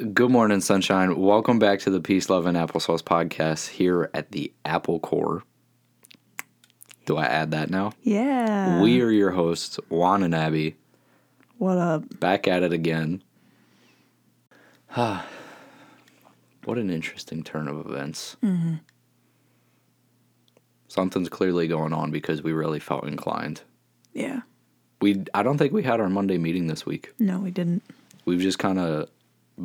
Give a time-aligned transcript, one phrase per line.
[0.00, 1.16] Good morning, sunshine.
[1.20, 5.42] Welcome back to the Peace, Love, and Applesauce podcast here at the Apple Core.
[7.04, 7.92] Do I add that now?
[8.02, 8.80] Yeah.
[8.80, 10.76] We are your hosts, Juan and Abby,
[11.58, 12.18] What up?
[12.18, 13.22] back at it again.
[14.96, 15.26] Ah,
[16.64, 18.36] what an interesting turn of events.
[18.42, 18.76] Mm-hmm.
[20.88, 23.60] Something's clearly going on because we really felt inclined.
[24.14, 24.40] Yeah.
[25.02, 27.12] We, I don't think we had our Monday meeting this week.
[27.18, 27.82] No, we didn't.
[28.24, 29.08] we've just kind of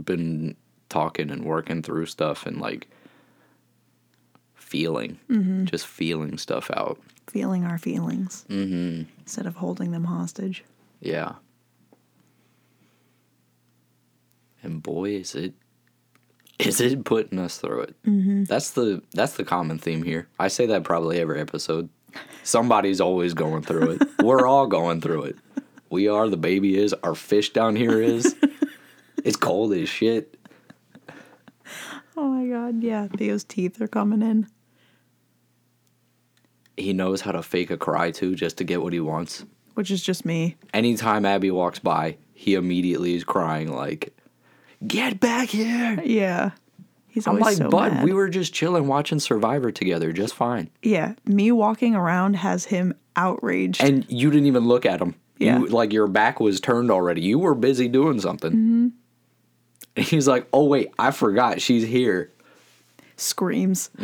[0.04, 0.56] been
[0.90, 2.88] talking and working through stuff and like
[4.56, 5.20] feeling,
[5.66, 7.00] just feeling stuff out.
[7.28, 9.10] Feeling our feelings mm-hmm.
[9.20, 10.64] instead of holding them hostage.
[11.00, 11.34] Yeah.
[14.62, 15.54] And boy, is it
[16.60, 17.96] is it putting us through it.
[18.04, 18.46] Mm-hmm.
[18.46, 20.28] That's the that's the common theme here.
[20.40, 21.90] I say that probably every episode.
[22.44, 24.02] Somebody's always going through it.
[24.24, 25.36] We're all going through it.
[25.90, 26.30] We are.
[26.30, 26.94] The baby is.
[27.04, 28.36] Our fish down here is.
[29.26, 30.38] It's cold as shit.
[32.16, 33.08] Oh my god, yeah.
[33.08, 34.48] Theo's teeth are coming in.
[36.78, 39.46] he knows how to fake a cry too just to get what he wants.
[39.74, 40.56] Which is just me.
[40.74, 44.16] Anytime Abby walks by, he immediately is crying like,
[44.86, 46.52] "Get back here!" Yeah.
[47.08, 48.04] He's I'm always like, so "Bud, mad.
[48.04, 51.14] we were just chilling watching Survivor together, just fine." Yeah.
[51.26, 53.82] Me walking around has him outraged.
[53.82, 55.16] And you didn't even look at him.
[55.38, 55.60] Yeah.
[55.60, 57.22] You, like your back was turned already.
[57.22, 58.52] You were busy doing something.
[58.52, 58.88] Mm-hmm.
[59.96, 62.32] And he's like, "Oh wait, I forgot she's here."
[63.18, 63.90] screams.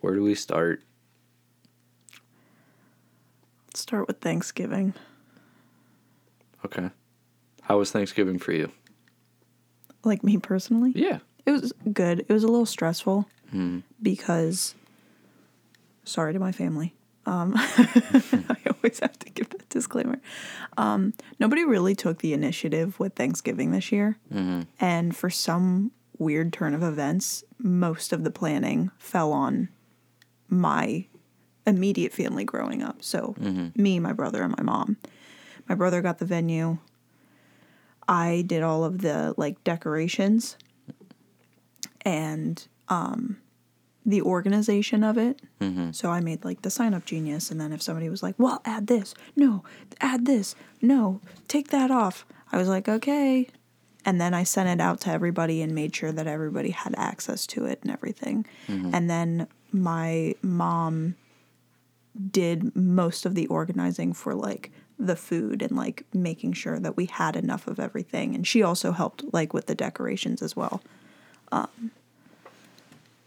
[0.00, 0.82] Where do we start?
[3.68, 4.94] Let's start with Thanksgiving.
[6.64, 6.90] Okay.
[7.62, 8.72] How was Thanksgiving for you?
[10.04, 10.92] Like me personally.
[10.94, 11.18] Yeah.
[11.46, 12.20] It was good.
[12.20, 13.80] It was a little stressful Hmm.
[14.00, 14.74] because
[16.04, 16.94] sorry to my family.
[17.24, 20.20] Um, I always have to give that disclaimer.
[20.76, 24.18] Um, nobody really took the initiative with Thanksgiving this year.
[24.32, 24.62] Mm-hmm.
[24.80, 29.68] And for some weird turn of events, most of the planning fell on
[30.48, 31.06] my
[31.66, 33.02] immediate family growing up.
[33.02, 33.34] So,
[33.76, 34.96] me, my brother, and my mom.
[35.68, 36.78] My brother got the venue.
[38.08, 40.56] I did all of the like decorations
[42.04, 43.38] and um
[44.04, 45.40] the organization of it.
[45.92, 48.60] So I made like the sign up genius and then if somebody was like, "Well,
[48.64, 49.62] add this." No,
[50.00, 50.54] add this.
[50.80, 52.26] No, take that off.
[52.50, 53.48] I was like, "Okay."
[54.04, 57.46] And then I sent it out to everybody and made sure that everybody had access
[57.48, 58.44] to it and everything.
[58.94, 61.14] And then my mom
[62.30, 67.06] did most of the organizing for like the food and like making sure that we
[67.06, 70.82] had enough of everything and she also helped like with the decorations as well
[71.50, 71.90] um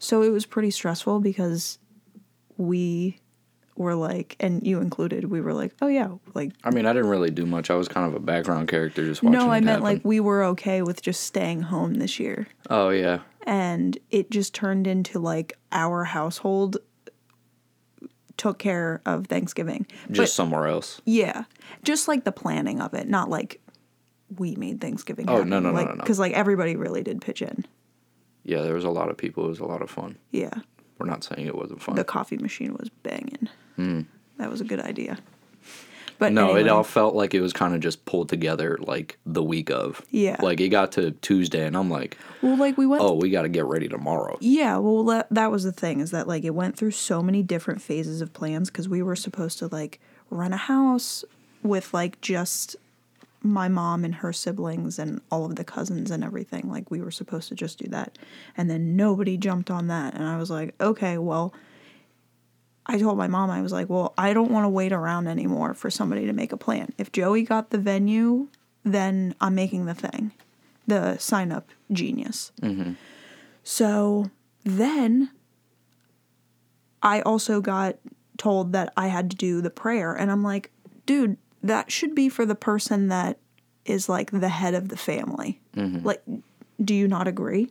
[0.06, 1.78] so it was pretty stressful because
[2.56, 3.18] we
[3.76, 7.10] were like and you included we were like oh yeah like I mean, I didn't
[7.10, 7.70] really do much.
[7.70, 9.82] I was kind of a background character just watching no i meant happen.
[9.82, 13.18] like we were okay with just staying home this year Oh yeah.
[13.46, 16.78] and it just turned into like our household
[18.36, 21.00] took care of thanksgiving Just But- somewhere else.
[21.04, 21.44] Yeah,
[21.82, 23.60] just like the planning of it, not like
[24.38, 25.28] we made Thanksgiving.
[25.28, 25.48] Oh, happen.
[25.50, 26.00] no, no, no, like, no, no.
[26.02, 27.64] Because like everybody really did pitch in.
[28.46, 29.44] Yeah, there was a lot of people.
[29.44, 30.16] It was a lot of fun.
[30.30, 30.54] Yeah,
[30.98, 31.96] We're not saying it wasn't fun.
[31.96, 33.48] the coffee machine was banging.
[33.74, 34.02] Hmm.
[34.38, 35.18] That was a good idea.
[36.18, 39.42] But no, it all felt like it was kind of just pulled together like the
[39.42, 40.00] week of.
[40.10, 40.36] Yeah.
[40.40, 43.02] Like it got to Tuesday and I'm like, well, like we went.
[43.02, 44.38] oh, we got to get ready tomorrow.
[44.40, 47.42] Yeah, well, that, that was the thing is that like it went through so many
[47.42, 51.22] different phases of plans because we were supposed to like rent a house
[51.62, 52.76] with like just
[53.46, 56.70] my mom and her siblings and all of the cousins and everything.
[56.70, 58.18] Like we were supposed to just do that.
[58.56, 60.14] And then nobody jumped on that.
[60.14, 61.54] And I was like, okay, well,
[62.86, 65.74] I told my mom, I was like, well, I don't want to wait around anymore
[65.74, 66.92] for somebody to make a plan.
[66.98, 68.48] If Joey got the venue,
[68.84, 70.30] then I'm making the thing,
[70.86, 72.52] the sign up genius.
[72.62, 72.92] Mm-hmm.
[73.64, 74.30] So
[74.62, 75.30] then
[77.02, 77.96] I also got
[78.38, 80.14] told that I had to do the prayer.
[80.14, 80.70] And I'm like,
[81.06, 83.38] dude, that should be for the person that
[83.84, 85.60] is like the head of the family.
[85.76, 86.06] Mm-hmm.
[86.06, 86.22] Like,
[86.82, 87.70] do you not agree?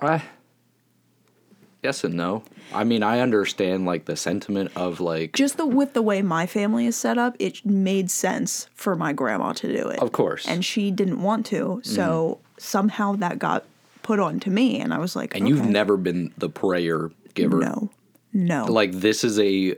[0.00, 0.22] I
[1.82, 2.42] yes and no.
[2.72, 6.46] I mean, I understand like the sentiment of like, Just the with the way my
[6.46, 9.98] family is set up, it made sense for my grandma to do it.
[9.98, 10.46] of course.
[10.46, 11.80] And she didn't want to.
[11.84, 12.58] So mm-hmm.
[12.58, 13.64] somehow that got
[14.02, 14.80] put onto me.
[14.80, 17.58] And I was like, and you've never been the prayer giver.
[17.58, 17.90] No.
[18.32, 18.64] No.
[18.64, 19.76] Like this is a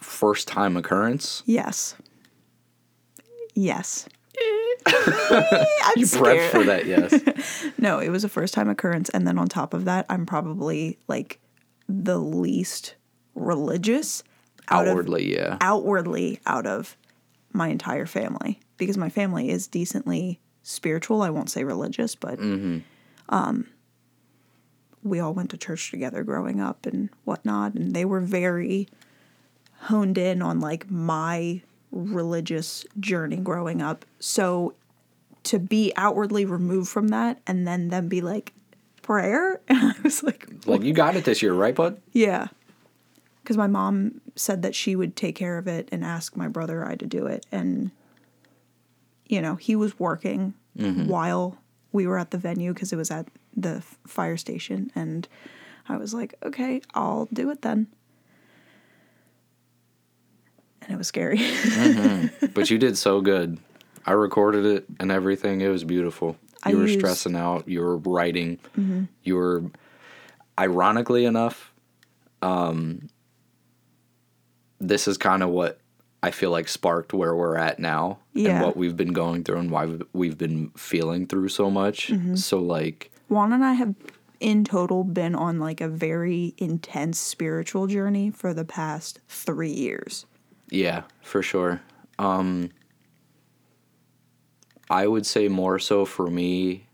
[0.00, 1.42] first time occurrence.
[1.46, 1.94] yes.
[3.60, 4.08] Yes.
[5.96, 7.72] You prepped for that, yes.
[7.78, 9.10] No, it was a first time occurrence.
[9.10, 11.40] And then on top of that, I'm probably like
[11.88, 12.94] the least
[13.34, 14.22] religious
[14.68, 15.58] out of Outwardly, yeah.
[15.60, 16.96] outwardly out of
[17.52, 21.20] my entire family because my family is decently spiritual.
[21.22, 22.38] I won't say religious, but
[23.28, 23.66] um,
[25.02, 28.88] we all went to church together growing up and whatnot, and they were very
[29.80, 31.62] honed in on like my
[31.92, 34.04] religious journey growing up.
[34.18, 34.74] So
[35.44, 38.52] to be outwardly removed from that and then them be like
[39.02, 42.00] prayer, and I was like, Like you got it this year, right, bud?
[42.12, 42.48] yeah.
[43.42, 46.86] Because my mom said that she would take care of it and ask my brother
[46.86, 47.46] I to do it.
[47.50, 47.90] And,
[49.26, 51.08] you know, he was working mm-hmm.
[51.08, 51.58] while
[51.90, 53.26] we were at the venue because it was at
[53.56, 54.92] the fire station.
[54.94, 55.26] And
[55.88, 57.88] I was like, okay, I'll do it then.
[60.82, 61.38] And it was scary.
[62.54, 63.58] But you did so good.
[64.06, 65.60] I recorded it and everything.
[65.60, 66.36] It was beautiful.
[66.62, 67.68] I You were used- stressing out.
[67.68, 68.58] You were writing.
[69.22, 69.64] You were,
[70.58, 71.72] ironically enough,
[72.42, 73.08] um,
[74.80, 75.78] this is kind of what
[76.22, 79.70] I feel like sparked where we're at now and what we've been going through and
[79.70, 82.08] why we've- we've been feeling through so much.
[82.08, 82.36] Mm-hmm.
[82.36, 83.94] So like, Juan and I have,
[84.40, 90.26] in total, been on like a very intense spiritual journey for the past three years.
[90.70, 91.80] Yeah, for sure.
[92.18, 92.70] Um
[94.88, 96.86] I would say more so for me.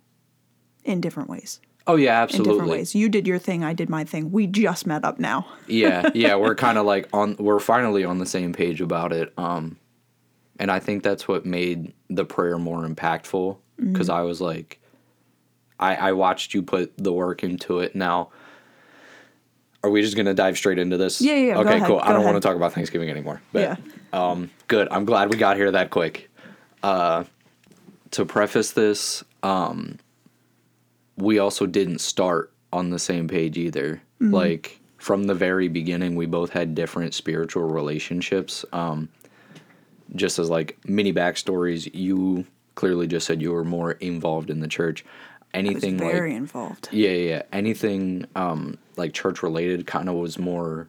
[0.84, 1.60] In different ways.
[1.86, 2.52] Oh yeah, In absolutely.
[2.52, 2.94] different ways.
[2.94, 4.32] You did your thing, I did my thing.
[4.32, 5.46] We just met up now.
[5.66, 9.32] yeah, yeah, we're kind of like on we're finally on the same page about it.
[9.38, 9.78] Um
[10.58, 13.94] and I think that's what made the prayer more impactful Mm-hmm.
[13.94, 14.80] cuz I was like
[15.78, 17.94] I I watched you put the work into it.
[17.94, 18.30] Now
[19.86, 21.20] are we just going to dive straight into this?
[21.20, 22.00] Yeah, yeah, Okay, cool.
[22.02, 23.40] I don't want to talk about Thanksgiving anymore.
[23.52, 23.76] But Yeah.
[24.12, 24.88] Um, good.
[24.90, 26.30] I'm glad we got here that quick.
[26.82, 27.24] Uh,
[28.12, 29.98] to preface this, um,
[31.16, 34.02] we also didn't start on the same page either.
[34.20, 34.34] Mm-hmm.
[34.34, 38.64] Like from the very beginning, we both had different spiritual relationships.
[38.72, 39.08] Um,
[40.14, 42.44] just as like mini backstories, you
[42.74, 45.04] clearly just said you were more involved in the church.
[45.56, 46.88] I was Anything very like involved.
[46.92, 47.42] yeah, yeah, yeah.
[47.52, 50.88] Anything um like church related kind of was more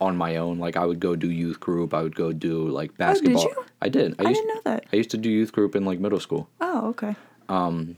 [0.00, 0.58] on my own.
[0.58, 1.94] Like I would go do youth group.
[1.94, 3.42] I would go do like basketball.
[3.42, 3.64] Oh, you?
[3.82, 4.14] I did.
[4.20, 4.84] I used, didn't know that.
[4.92, 6.48] I used to do youth group in like middle school.
[6.60, 7.14] Oh, okay.
[7.48, 7.96] Um,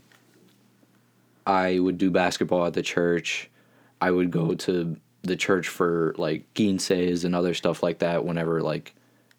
[1.47, 3.51] I would do basketball at the church.
[4.01, 8.63] I would go to the church for like quinces and other stuff like that whenever
[8.63, 8.95] like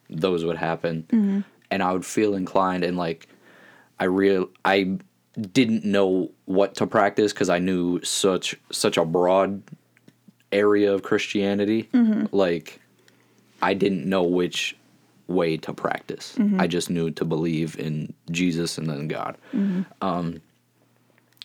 [0.09, 1.43] those would happen.
[1.69, 3.27] And I would feel inclined and like
[3.99, 4.97] I real I
[5.37, 9.61] didn't know what to practice cuz I knew such such a broad
[10.51, 11.89] area of Christianity.
[11.93, 12.35] Mm-hmm.
[12.35, 12.79] Like
[13.61, 14.75] I didn't know which
[15.27, 16.35] way to practice.
[16.37, 16.59] Mm-hmm.
[16.59, 19.37] I just knew to believe in Jesus and then God.
[19.53, 19.81] Mm-hmm.
[20.01, 20.41] Um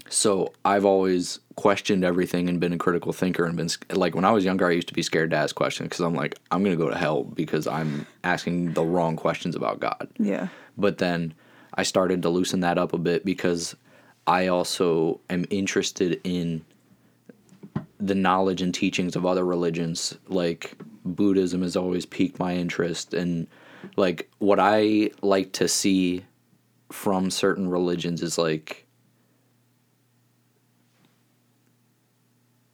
[0.09, 4.31] so I've always questioned everything and been a critical thinker and been like when I
[4.31, 6.77] was younger I used to be scared to ask questions because I'm like I'm gonna
[6.77, 10.09] go to hell because I'm asking the wrong questions about God.
[10.19, 10.49] Yeah.
[10.77, 11.35] But then
[11.75, 13.75] I started to loosen that up a bit because
[14.27, 16.65] I also am interested in
[17.99, 20.17] the knowledge and teachings of other religions.
[20.29, 23.47] Like Buddhism has always piqued my interest and
[23.97, 26.25] like what I like to see
[26.91, 28.87] from certain religions is like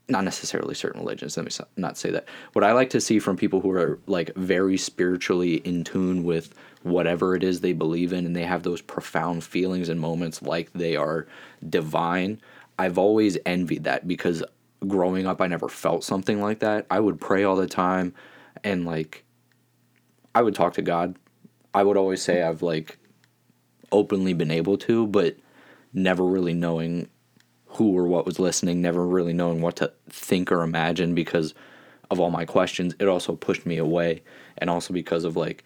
[0.09, 1.37] not necessarily certain religions.
[1.37, 2.27] Let me not say that.
[2.55, 6.55] What I like to see from people who are like very spiritually in tune with
[6.89, 10.73] whatever it is they believe in, and they have those profound feelings and moments like
[10.73, 11.27] they are
[11.69, 12.41] divine.
[12.79, 14.43] I've always envied that because
[14.87, 16.87] growing up, I never felt something like that.
[16.91, 18.15] I would pray all the time,
[18.63, 19.25] and like,
[20.35, 21.17] I would talk to God.
[21.75, 22.99] I would always say I've like
[23.91, 25.37] openly been able to, but
[25.93, 27.09] never really knowing
[27.67, 31.55] who or what was listening, never really knowing what to think or imagine because
[32.11, 32.95] of all my questions.
[32.99, 34.23] It also pushed me away,
[34.57, 35.65] and also because of like,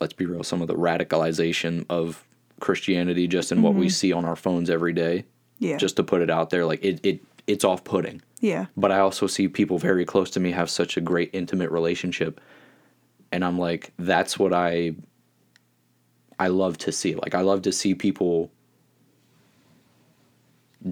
[0.00, 2.24] let's be real, some of the radicalization of
[2.60, 5.24] Christianity just in what we see on our phones every day.
[5.60, 5.76] Yeah.
[5.76, 8.22] Just to put it out there, like it, it it's off putting.
[8.40, 8.66] yeah.
[8.76, 12.40] But I also see people very close to me have such a great intimate relationship.
[13.32, 14.94] And I'm like, that's what I
[16.38, 17.14] I love to see.
[17.14, 18.50] Like I love to see people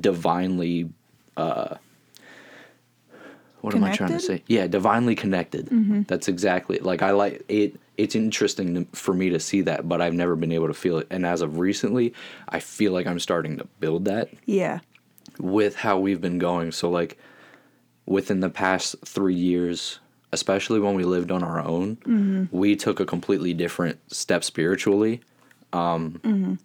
[0.01, 0.89] divinely
[1.37, 1.77] uh
[3.61, 4.43] what am I trying to say?
[4.47, 6.07] Yeah, divinely connected.
[6.07, 7.81] That's exactly like I like it.
[7.97, 11.07] It's interesting for me to see that, but I've never been able to feel it.
[11.11, 12.13] And as of recently,
[12.49, 14.81] I feel like I'm starting to build that Yeah.
[15.39, 16.73] with how we've been going.
[16.73, 17.19] So like
[18.05, 19.99] within the past three years,
[20.33, 25.21] especially when we lived on our own, we took a completely different step spiritually.
[25.73, 26.59] Um,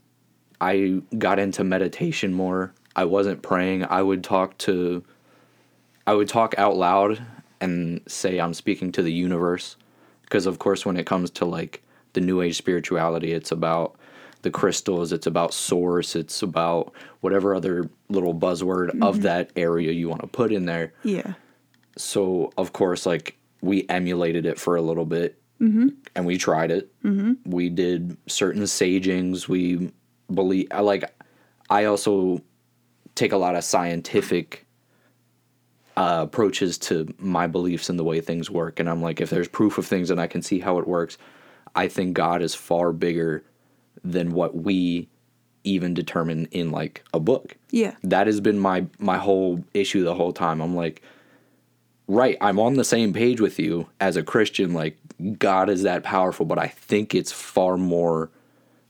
[0.59, 2.73] I got into meditation more.
[2.95, 3.85] I wasn't praying.
[3.85, 5.03] I would talk to,
[6.05, 7.21] I would talk out loud
[7.61, 9.77] and say I'm speaking to the universe,
[10.31, 11.83] because of course when it comes to like
[12.13, 13.97] the new age spirituality, it's about
[14.43, 20.07] the crystals, it's about source, it's about whatever other little buzzword of that area you
[20.07, 20.93] want to put in there.
[21.03, 21.33] Yeah.
[21.97, 26.89] So, of course, like we emulated it for a little bit and we tried it.
[27.03, 27.33] Mm-hmm.
[27.51, 29.49] We did certain sagings.
[29.49, 29.91] We
[30.33, 31.13] believe, I like,
[31.69, 32.41] I also
[33.15, 34.65] take a lot of scientific
[35.97, 38.79] uh, approaches to my beliefs and the way things work.
[38.79, 41.17] And I'm like, if there's proof of things and I can see how it works,
[41.75, 43.43] I think God is far bigger
[44.03, 45.09] than what we
[45.63, 47.55] even determine in like a book.
[47.69, 47.95] Yeah.
[48.03, 50.61] That has been my my whole issue the whole time.
[50.61, 51.01] I'm like,
[52.07, 54.73] right, I'm on the same page with you as a Christian.
[54.73, 54.97] Like,
[55.37, 58.31] God is that powerful, but I think it's far more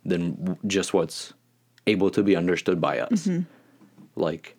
[0.06, 1.34] than just what's
[1.88, 3.28] able to be understood by us.
[4.16, 4.56] Like,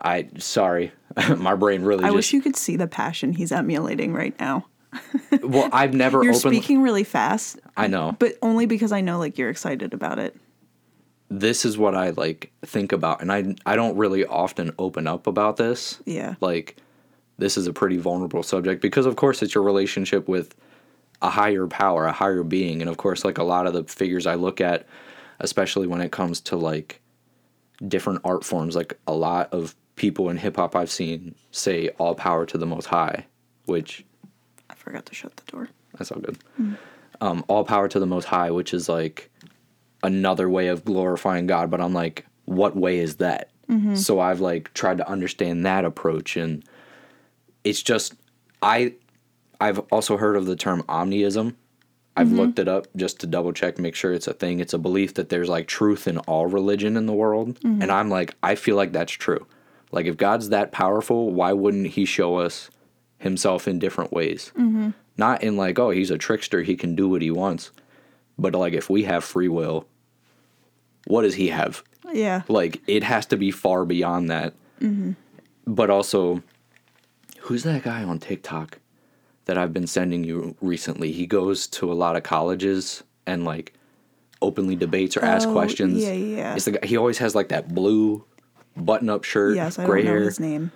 [0.00, 0.92] I sorry,
[1.36, 2.04] my brain really.
[2.04, 4.66] I just, wish you could see the passion he's emulating right now.
[5.42, 6.54] Well, I've never You're opened.
[6.54, 8.16] speaking really fast, I know.
[8.18, 10.34] but only because I know like you're excited about it.
[11.30, 15.26] this is what I like think about, and I I don't really often open up
[15.26, 16.00] about this.
[16.06, 16.34] Yeah.
[16.40, 16.76] Like,
[17.38, 20.54] this is a pretty vulnerable subject because, of course, it's your relationship with
[21.20, 24.26] a higher power, a higher being, and of course, like a lot of the figures
[24.26, 24.86] I look at,
[25.40, 27.00] especially when it comes to like
[27.86, 32.14] different art forms, like a lot of people in hip hop I've seen say all
[32.14, 33.26] power to the Most High,
[33.66, 34.04] which
[34.70, 35.68] I forgot to shut the door.
[35.98, 36.38] that's all good.
[36.56, 36.74] Hmm.
[37.20, 39.30] Um, all power to the Most High, which is like
[40.02, 41.70] another way of glorifying God.
[41.70, 43.50] But I'm like, what way is that?
[43.68, 43.96] Mm-hmm.
[43.96, 46.64] So I've like tried to understand that approach, and
[47.64, 48.14] it's just
[48.62, 48.94] I
[49.60, 51.54] I've also heard of the term omniism.
[52.16, 52.36] I've mm-hmm.
[52.36, 54.58] looked it up just to double check, make sure it's a thing.
[54.58, 57.82] It's a belief that there's like truth in all religion in the world, mm-hmm.
[57.82, 59.46] and I'm like, I feel like that's true.
[59.92, 62.70] Like if God's that powerful, why wouldn't He show us
[63.18, 64.52] Himself in different ways?
[64.56, 64.90] Mm-hmm.
[65.16, 67.70] Not in like, oh, He's a trickster, He can do what He wants,
[68.38, 69.86] but like if we have free will,
[71.06, 71.82] what does He have?
[72.12, 72.42] Yeah.
[72.48, 74.54] Like it has to be far beyond that.
[74.80, 75.12] Mm-hmm.
[75.66, 76.42] But also,
[77.40, 78.78] who's that guy on TikTok
[79.46, 81.12] that I've been sending you recently?
[81.12, 83.74] He goes to a lot of colleges and like
[84.40, 86.02] openly debates or asks Oh, questions.
[86.02, 86.54] yeah, yeah, yeah.
[86.54, 88.24] It's the guy, he always has like that blue
[88.84, 90.24] button-up shirt, Yes, I gray don't know hair.
[90.26, 90.72] his name.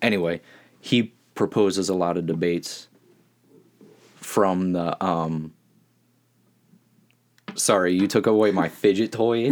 [0.00, 0.40] Anyway,
[0.80, 2.88] he proposes a lot of debates
[4.16, 5.52] from the um
[7.54, 9.50] sorry you took away my fidget toy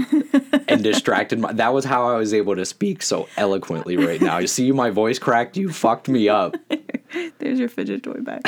[0.69, 4.39] and distracted my that was how i was able to speak so eloquently right now
[4.39, 6.57] you see my voice cracked you fucked me up
[7.41, 8.43] There's your fidget toy back.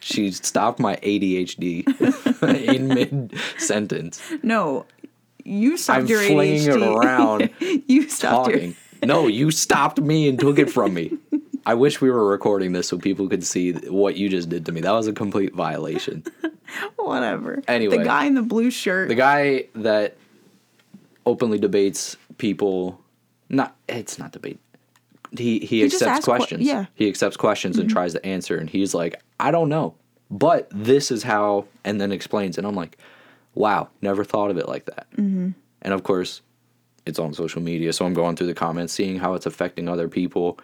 [0.00, 1.62] she stopped my adhd
[2.74, 4.84] in mid sentence no,
[5.44, 6.76] you stopped i'm your flinging ADHD.
[6.76, 7.50] it around
[7.88, 11.12] you stopped talking no you stopped me and took it from me
[11.66, 14.72] i wish we were recording this so people could see what you just did to
[14.72, 16.24] me that was a complete violation
[16.96, 17.62] whatever.
[17.68, 17.98] Anyway.
[17.98, 19.08] the guy in the blue shirt.
[19.08, 20.16] the guy that
[21.26, 23.00] openly debates people
[23.48, 24.58] not it's not debate
[25.36, 26.82] he he, just accepts questions yeah.
[26.82, 26.92] Mm-hmm.
[26.94, 29.94] he accepts questions and tries to answer and he's like i don't know
[30.30, 32.98] but this is how and then explains and i'm like
[33.54, 35.06] wow never thought of it like that.
[35.12, 35.50] Mm-hmm.
[35.82, 36.42] and of course
[37.06, 40.08] it's on social media so i'm going through the comments seeing how it's affecting other
[40.08, 40.58] people.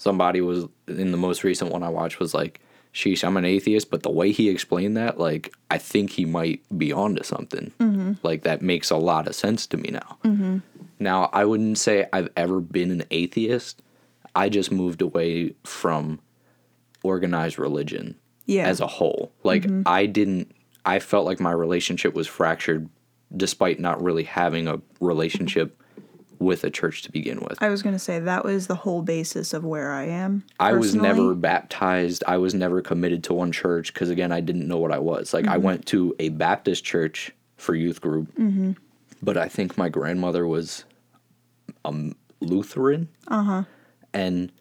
[0.00, 2.60] Somebody was in the most recent one i watched was like
[2.94, 6.60] sheesh i'm an atheist but the way he explained that like i think he might
[6.78, 7.72] be onto something.
[7.80, 8.12] Mm-hmm.
[8.22, 10.18] Like that makes a lot of sense to me now.
[10.24, 10.58] Mm-hmm.
[11.00, 13.82] Now i wouldn't say i've ever been an atheist.
[14.34, 16.20] I just moved away from
[17.02, 18.14] organized religion
[18.46, 18.66] Yeah.
[18.66, 19.32] as a whole.
[19.42, 19.82] Like mm-hmm.
[19.86, 20.54] i didn't
[20.84, 22.88] i felt like my relationship was fractured
[23.36, 25.78] despite not really having a relationship
[26.38, 29.52] with a church to begin with I was gonna say that was the whole basis
[29.52, 30.44] of where I am.
[30.60, 32.22] I was never baptized.
[32.26, 35.34] I was never committed to one church because, again, I didn't know what I was.
[35.34, 35.64] Like, I mm-hmm.
[35.64, 38.72] went to a Baptist church for youth group, mm-hmm.
[39.22, 40.84] but I think my grandmother was
[41.84, 41.92] a
[42.40, 43.08] Lutheran.
[43.26, 43.62] Uh huh.
[44.14, 44.52] And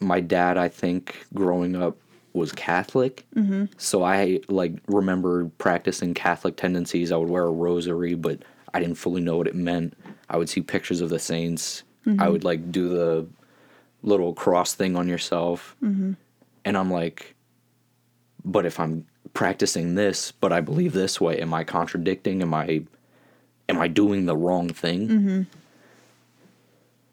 [0.00, 1.96] my dad, I think, growing up,
[2.38, 3.26] was Catholic.
[3.34, 3.66] Mm-hmm.
[3.76, 7.12] So I like remember practicing Catholic tendencies.
[7.12, 8.42] I would wear a rosary, but
[8.72, 9.96] I didn't fully know what it meant.
[10.30, 11.82] I would see pictures of the saints.
[12.06, 12.32] I mm-hmm.
[12.32, 13.26] would like do the
[14.02, 15.76] little cross thing on yourself.
[15.82, 16.12] Mm-hmm.
[16.64, 17.34] And I'm like,
[18.44, 22.42] but if I'm practicing this, but I believe this way, am I contradicting?
[22.42, 22.82] Am I
[23.68, 25.08] am I doing the wrong thing?
[25.08, 25.42] Mm-hmm.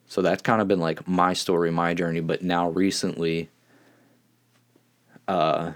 [0.07, 2.21] So that's kind of been like my story, my journey.
[2.21, 3.49] But now recently,
[5.27, 5.73] uh,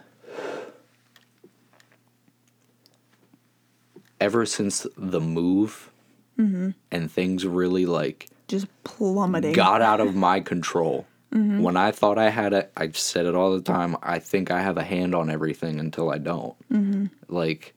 [4.19, 5.89] ever since the move
[6.37, 6.71] mm-hmm.
[6.91, 11.05] and things really like just plummeting got out of my control.
[11.29, 11.61] Mm-hmm.
[11.61, 13.95] When I thought I had it, I've said it all the time.
[14.01, 16.55] I think I have a hand on everything until I don't.
[16.71, 17.05] Mm-hmm.
[17.27, 17.75] Like,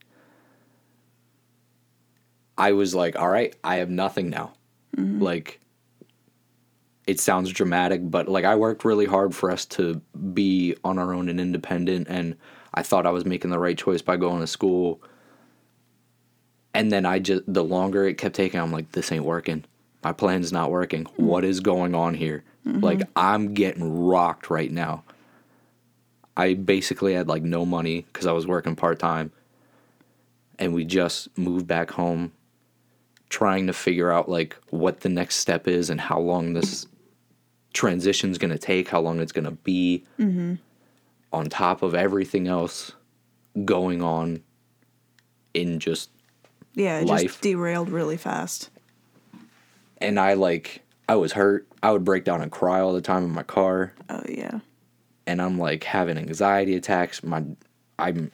[2.56, 4.54] I was like, all right, I have nothing now.
[4.96, 5.22] Mm-hmm.
[5.22, 5.60] Like,
[7.06, 10.00] it sounds dramatic, but like I worked really hard for us to
[10.32, 12.36] be on our own and independent, and
[12.74, 15.02] I thought I was making the right choice by going to school.
[16.74, 19.64] And then I just, the longer it kept taking, I'm like, this ain't working.
[20.02, 21.04] My plan's not working.
[21.04, 21.26] Mm-hmm.
[21.26, 22.44] What is going on here?
[22.66, 22.80] Mm-hmm.
[22.80, 25.04] Like, I'm getting rocked right now.
[26.34, 29.32] I basically had like no money because I was working part time.
[30.58, 32.32] And we just moved back home
[33.28, 36.86] trying to figure out like what the next step is and how long this
[37.72, 40.54] transition's going to take, how long it's going to be mm-hmm.
[41.32, 42.92] on top of everything else
[43.64, 44.42] going on
[45.54, 46.10] in just
[46.74, 47.22] Yeah, it Life.
[47.22, 48.70] just derailed really fast.
[49.98, 51.66] and I like I was hurt.
[51.82, 54.60] I would break down and cry all the time in my car Oh yeah.
[55.26, 57.22] and I'm like having anxiety attacks.
[57.22, 57.44] My
[57.98, 58.30] I'm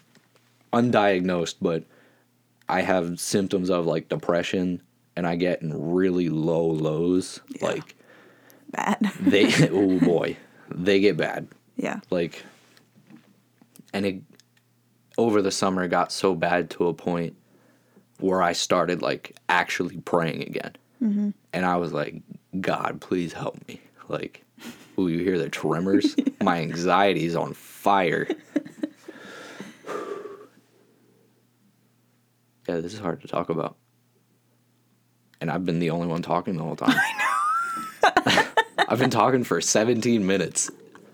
[0.73, 1.85] undiagnosed, but
[2.69, 4.83] I have symptoms of like depression
[5.17, 7.41] and I get in really low lows.
[7.49, 7.67] Yeah.
[7.67, 7.97] Like
[8.71, 8.99] Bad.
[9.21, 10.37] they oh boy,
[10.71, 11.49] they get bad.
[11.77, 12.01] yeah.
[12.11, 12.43] Like
[13.93, 14.23] and it
[15.17, 17.37] over the summer got so bad to a point
[18.21, 20.77] where I started like actually praying again.
[21.03, 21.31] Mm-hmm.
[21.53, 22.23] And I was like,
[22.61, 23.81] God, please help me.
[24.09, 24.45] Like,
[24.99, 26.17] ooh, you hear the tremors?
[26.43, 28.27] My anxiety is on fire.
[32.69, 33.77] yeah, this is hard to talk about.
[35.41, 36.99] And I've been the only one talking the whole time.
[38.89, 40.71] I've been talking for 17 minutes.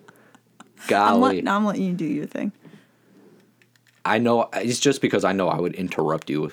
[0.06, 1.42] I'm, Golly.
[1.42, 2.52] let, I'm letting you do your thing.
[4.04, 6.52] I know it's just because I know I would interrupt you,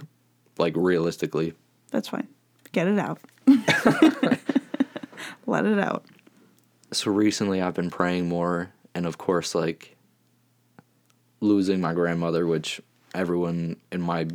[0.58, 1.54] like realistically.
[1.92, 2.28] That's fine.
[2.72, 3.20] Get it out.
[5.46, 6.06] Let it out.
[6.92, 9.96] So recently I've been praying more, and of course, like
[11.40, 12.82] losing my grandmother, which
[13.13, 14.28] everyone in my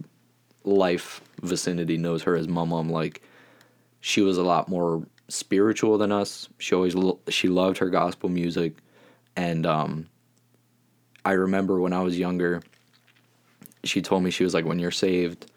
[0.62, 2.69] life vicinity knows her as Mum.
[2.69, 3.23] Mum, like
[4.00, 6.48] she was a lot more spiritual than us.
[6.59, 8.74] She always lo- she loved her gospel music,
[9.37, 10.07] and um,
[11.24, 12.62] I remember when I was younger,
[13.85, 15.50] she told me she was like, "When you're saved,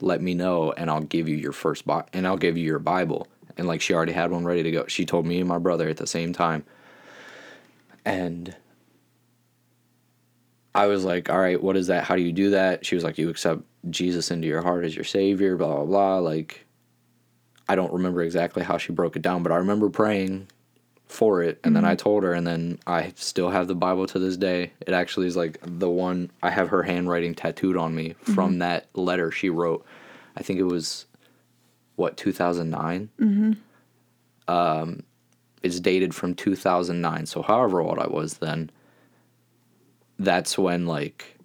[0.00, 2.78] let me know, and I'll give you your first Bi- and I'll give you your
[2.78, 4.86] Bible." And like she already had one ready to go.
[4.86, 6.64] She told me and my brother at the same time,
[8.04, 8.54] and
[10.74, 12.04] I was like, "All right, what is that?
[12.04, 14.94] How do you do that?" She was like, "You accept Jesus into your heart as
[14.94, 16.18] your savior." Blah blah blah.
[16.18, 16.66] Like,
[17.70, 20.48] I don't remember exactly how she broke it down, but I remember praying
[21.06, 24.18] for it, and then I told her, and then I still have the Bible to
[24.18, 24.72] this day.
[24.80, 28.88] It actually is like the one I have her handwriting tattooed on me from that
[28.94, 29.86] letter she wrote.
[30.36, 31.06] I think it was
[31.94, 33.08] what 2009.
[33.20, 33.52] Mm-hmm.
[34.52, 35.04] Um,
[35.62, 37.26] it's dated from 2009.
[37.26, 38.70] So however old I was then,
[40.18, 41.38] that's when like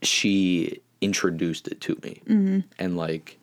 [0.00, 2.60] she introduced it to me, mm-hmm.
[2.78, 3.38] and like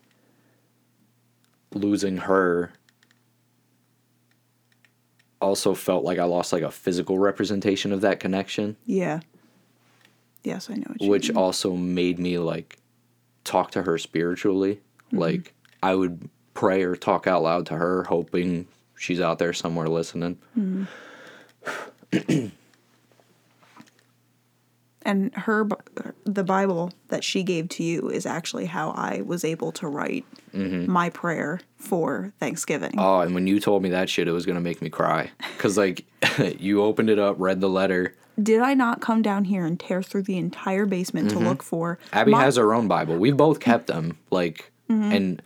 [1.73, 2.71] losing her
[5.41, 9.19] also felt like I lost like a physical representation of that connection, Yeah.
[10.43, 11.37] Yes, I know what you which mean.
[11.37, 12.77] also made me like
[13.45, 14.81] talk to her spiritually.
[15.11, 19.87] Like I would pray or talk out loud to her, hoping she's out there somewhere
[19.87, 20.37] listening.
[25.05, 25.67] And her,
[26.23, 30.25] the Bible that she gave to you is actually how I was able to write
[30.53, 30.89] mm-hmm.
[30.91, 32.95] my prayer for Thanksgiving.
[32.97, 35.29] Oh, and when you told me that shit, it was gonna make me cry.
[35.57, 36.05] Cause like
[36.59, 38.15] you opened it up, read the letter.
[38.41, 41.47] Did I not come down here and tear through the entire basement to mm-hmm.
[41.47, 41.99] look for?
[42.11, 43.17] Abby my- has her own Bible.
[43.17, 44.17] We've both kept them.
[44.31, 45.11] Like, mm-hmm.
[45.11, 45.41] and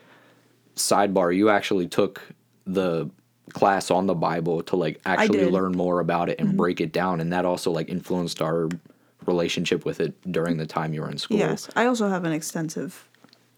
[0.76, 2.22] sidebar, you actually took
[2.65, 3.10] the
[3.54, 7.20] class on the Bible to like actually learn more about it and break it down,
[7.20, 8.70] and that also like influenced our
[9.27, 11.37] relationship with it during the time you were in school.
[11.37, 13.07] Yes, I also have an extensive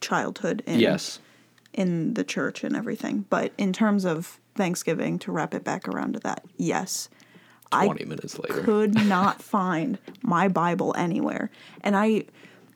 [0.01, 1.19] childhood in Yes.
[1.73, 3.25] in the church and everything.
[3.29, 7.07] But in terms of Thanksgiving, to wrap it back around to that, yes,
[7.71, 8.63] I Twenty minutes later.
[8.63, 11.51] could not find my Bible anywhere.
[11.81, 12.25] And I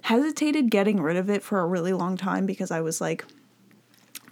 [0.04, 3.26] hesitated getting rid of it for a really long time because I was like,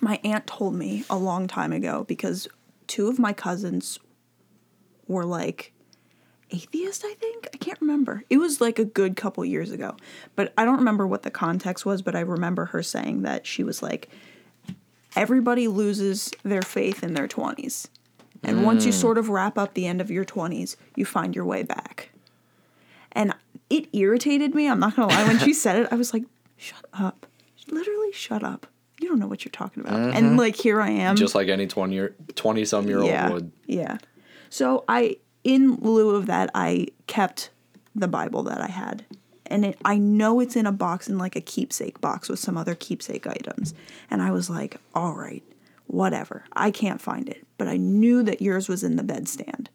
[0.02, 2.48] my aunt told me a long time ago because
[2.88, 4.00] two of my cousins
[5.08, 5.74] were like
[6.52, 7.48] atheist, I think.
[7.54, 8.24] I can't remember.
[8.30, 9.96] It was like a good couple years ago.
[10.36, 13.64] But I don't remember what the context was, but I remember her saying that she
[13.64, 14.10] was like,
[15.16, 17.88] everybody loses their faith in their 20s.
[18.44, 18.96] And once you mm.
[18.96, 22.10] sort of wrap up the end of your 20s, you find your way back.
[23.12, 23.36] And
[23.70, 24.68] it irritated me.
[24.68, 25.28] I'm not going to lie.
[25.28, 26.24] When she said it, I was like,
[26.58, 27.28] shut up.
[27.70, 28.68] Literally, shut up.
[29.00, 30.00] You don't know what you're talking about.
[30.00, 30.36] And mm-hmm.
[30.38, 31.16] like, here I am.
[31.16, 33.24] Just like any twenty year twenty some year yeah.
[33.24, 33.52] old would.
[33.66, 33.98] Yeah.
[34.50, 37.50] So I, in lieu of that, I kept
[37.96, 39.06] the Bible that I had.
[39.46, 42.58] and it, I know it's in a box in like a keepsake box with some
[42.58, 43.74] other keepsake items.
[44.10, 45.44] And I was like, all right,
[45.88, 46.46] whatever.
[46.54, 49.68] I can't find it, but I knew that yours was in the bedstand.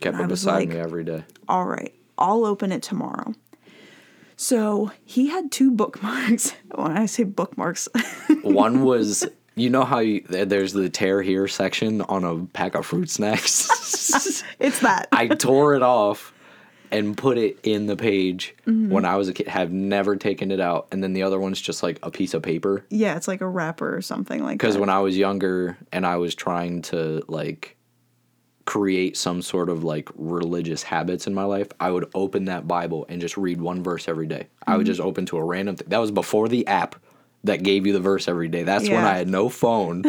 [0.00, 1.24] Kept it beside like- me every day.
[1.48, 3.34] All right, I'll open it tomorrow.
[4.36, 6.54] So he had two bookmarks.
[6.74, 7.88] When I say bookmarks,
[8.42, 12.86] One was, you know how you, there's the tear here section on a pack of
[12.86, 13.68] fruit snacks.
[14.58, 15.08] it's that.
[15.12, 16.32] I tore it off
[16.90, 18.90] and put it in the page Mm-hmm.
[18.90, 19.48] when I was a kid.
[19.48, 22.42] Have never taken it out, and then the other one's just like a piece of
[22.42, 22.84] paper.
[22.90, 26.16] yeah, it's like a wrapper or something like Because when I was younger and I
[26.16, 27.76] was trying to like
[28.64, 33.04] create some sort of like religious habits in my life, I would open that Bible
[33.08, 34.46] and just read one verse every day.
[34.66, 34.76] I Mm-hmm.
[34.78, 35.88] would just open to a random thing.
[35.88, 36.94] That was before the app
[37.44, 38.62] that gave you the verse every day.
[38.62, 40.02] That's when I had no phone.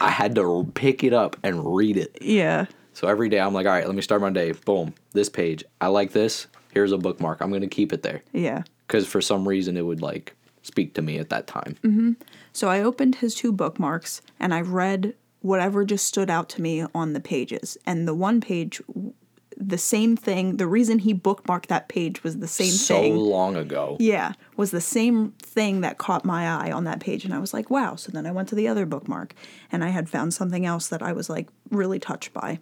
[0.00, 2.18] I had to pick it up and read it.
[2.20, 4.52] yeah, So every day I'm like, all right, let me start my day.
[4.52, 5.64] Boom, this page.
[5.80, 6.46] I like this.
[6.74, 7.40] Here's a bookmark.
[7.40, 8.22] I'm going to keep it there.
[8.32, 8.62] yeah.
[8.86, 11.76] Because for some reason it would like speak to me at that time.
[11.82, 12.12] Mm-hmm.
[12.52, 16.84] So I opened his two bookmarks and I read whatever just stood out to me
[16.94, 17.76] on the pages.
[17.86, 18.80] And the one page,
[19.56, 23.14] the same thing, the reason he bookmarked that page was the same so thing.
[23.14, 23.96] So long ago.
[23.98, 27.24] Yeah, was the same thing that caught my eye on that page.
[27.24, 27.96] And I was like, wow.
[27.96, 29.34] So then I went to the other bookmark
[29.72, 32.58] and I had found something else that I was like really touched by.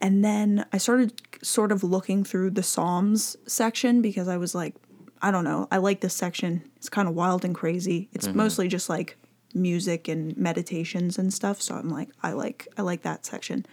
[0.00, 4.74] And then I started sort of looking through the Psalms section because I was like,
[5.22, 6.62] I don't know, I like this section.
[6.76, 8.08] It's kind of wild and crazy.
[8.12, 8.36] It's mm-hmm.
[8.36, 9.16] mostly just like
[9.54, 13.66] music and meditations and stuff, so I'm like I like I like that section.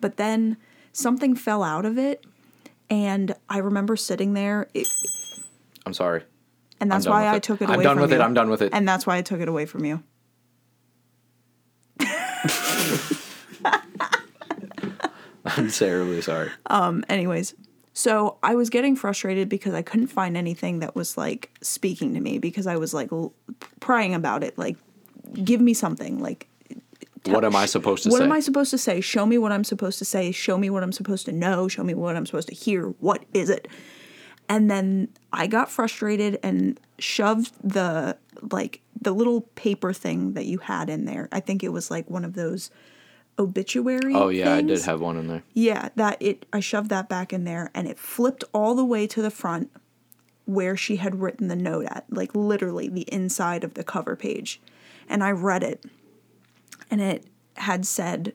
[0.00, 0.56] But then
[0.96, 2.24] something fell out of it
[2.88, 4.88] and I remember sitting there it,
[5.84, 6.22] I'm sorry.
[6.80, 7.42] and that's why I it.
[7.42, 7.74] took it away.
[7.74, 8.16] I'm away done from with you.
[8.16, 8.70] it, I'm done with it.
[8.72, 10.02] And that's why I took it away from you.
[15.44, 16.50] I'm terribly sorry.
[16.66, 17.54] Um, anyways,
[17.92, 22.20] so I was getting frustrated because I couldn't find anything that was like speaking to
[22.20, 23.32] me because I was like l-
[23.80, 24.58] praying about it.
[24.58, 24.76] Like,
[25.44, 26.18] give me something.
[26.18, 26.48] Like,
[27.28, 28.20] what am I supposed to what say?
[28.20, 29.00] What am I supposed to say?
[29.00, 30.32] Show me what I'm supposed to say.
[30.32, 31.68] Show me what I'm supposed to know.
[31.68, 32.88] Show me what I'm supposed to hear.
[33.00, 33.68] What is it?
[34.48, 38.16] And then I got frustrated and shoved the
[38.52, 41.28] like the little paper thing that you had in there.
[41.32, 42.70] I think it was like one of those
[43.38, 44.14] obituary.
[44.14, 45.42] oh yeah, I did have one in there.
[45.52, 49.06] Yeah, that it I shoved that back in there and it flipped all the way
[49.08, 49.70] to the front
[50.46, 54.60] where she had written the note at, like literally the inside of the cover page.
[55.08, 55.84] And I read it.
[56.90, 58.34] And it had said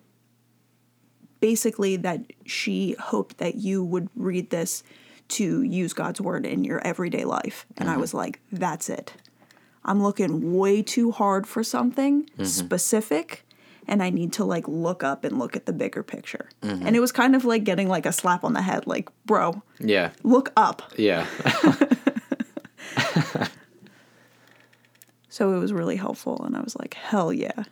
[1.40, 4.84] basically that she hoped that you would read this
[5.30, 7.66] to use God's word in your everyday life.
[7.78, 8.02] And I mm-hmm.
[8.02, 9.14] was like, that's it.
[9.84, 12.44] I'm looking way too hard for something mm-hmm.
[12.44, 13.46] specific
[13.88, 16.50] and I need to like look up and look at the bigger picture.
[16.62, 16.86] Mm-hmm.
[16.86, 19.64] And it was kind of like getting like a slap on the head like, bro,
[19.80, 20.84] Yeah, look up.
[20.98, 21.26] yeah.
[25.32, 27.64] So it was really helpful and I was like, hell yeah.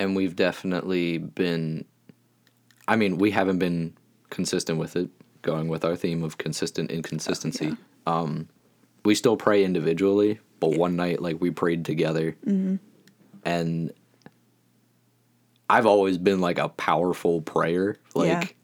[0.00, 1.84] And we've definitely been.
[2.88, 3.96] I mean, we haven't been
[4.30, 5.08] consistent with it.
[5.42, 7.74] Going with our theme of consistent inconsistency.
[8.06, 8.48] Um,
[9.06, 12.36] we still pray individually, but one night, like we prayed together,
[13.44, 13.90] and
[15.70, 17.96] I've always been like a powerful prayer.
[18.14, 18.54] Like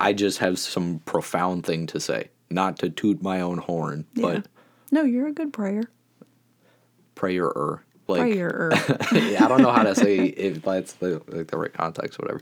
[0.00, 4.22] I just have some profound thing to say, not to toot my own horn, Yeah.
[4.22, 4.46] but
[4.90, 5.84] No, you're a good prayer.
[7.14, 7.84] prayer.
[8.08, 8.70] Like prayer.
[8.74, 12.40] I don't know how to say if that's the like the right context, whatever.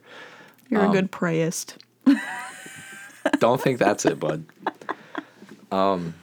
[0.68, 1.78] You're Um, a good prayist.
[3.38, 4.44] Don't think that's it, bud.
[5.72, 6.14] Um,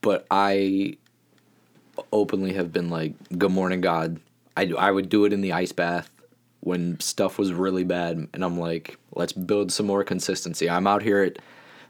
[0.00, 0.96] but I
[2.12, 4.20] openly have been like, "Good morning, God."
[4.56, 6.10] I I would do it in the ice bath
[6.60, 11.02] when stuff was really bad, and I'm like, "Let's build some more consistency." I'm out
[11.02, 11.38] here at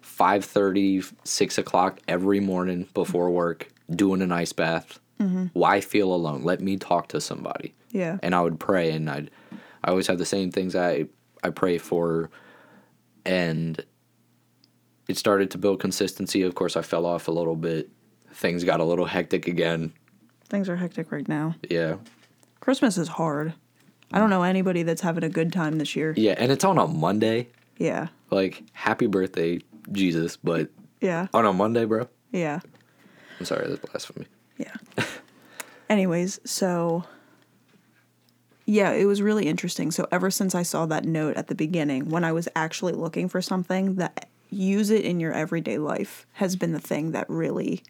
[0.02, 4.98] 5:30, 6 o'clock every morning before work doing an ice bath.
[5.20, 5.46] Mm-hmm.
[5.52, 6.42] Why feel alone?
[6.42, 8.18] Let me talk to somebody Yeah.
[8.22, 9.30] and I would pray and I'd
[9.84, 11.06] I always have the same things I
[11.42, 12.30] I pray for
[13.24, 13.84] and
[15.08, 16.42] it started to build consistency.
[16.42, 17.90] Of course I fell off a little bit.
[18.32, 19.92] Things got a little hectic again.
[20.48, 21.54] Things are hectic right now.
[21.70, 21.96] Yeah.
[22.60, 23.54] Christmas is hard.
[24.12, 26.14] I don't know anybody that's having a good time this year.
[26.16, 27.48] Yeah, and it's on a Monday.
[27.78, 28.08] Yeah.
[28.30, 29.60] Like happy birthday
[29.92, 30.70] Jesus, but
[31.00, 31.26] Yeah.
[31.34, 32.08] on a Monday, bro.
[32.32, 32.60] Yeah.
[33.38, 34.26] I'm sorry, that's blasphemy.
[34.58, 34.74] Yeah.
[35.88, 37.04] Anyways, so
[38.66, 39.90] yeah, it was really interesting.
[39.90, 43.28] So ever since I saw that note at the beginning, when I was actually looking
[43.28, 47.82] for something that use it in your everyday life has been the thing that really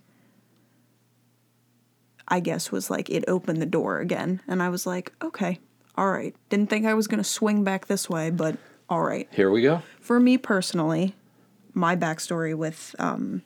[2.26, 5.58] I guess was like it opened the door again and I was like, okay,
[5.96, 6.34] all right.
[6.48, 8.56] Didn't think I was going to swing back this way, but
[8.88, 9.28] all right.
[9.30, 9.82] Here we go.
[10.00, 11.14] For me personally,
[11.74, 13.42] my backstory with um,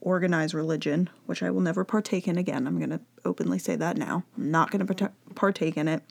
[0.00, 2.66] organized religion, which I will never partake in again.
[2.66, 4.24] I'm going to openly say that now.
[4.36, 6.02] I'm not going to partake in it.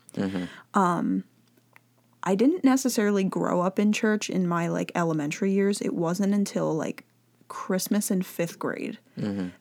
[0.73, 1.23] Um,
[2.21, 5.81] I didn't necessarily grow up in church in my like elementary years.
[5.81, 7.05] It wasn't until like
[7.47, 8.99] Christmas in fifth grade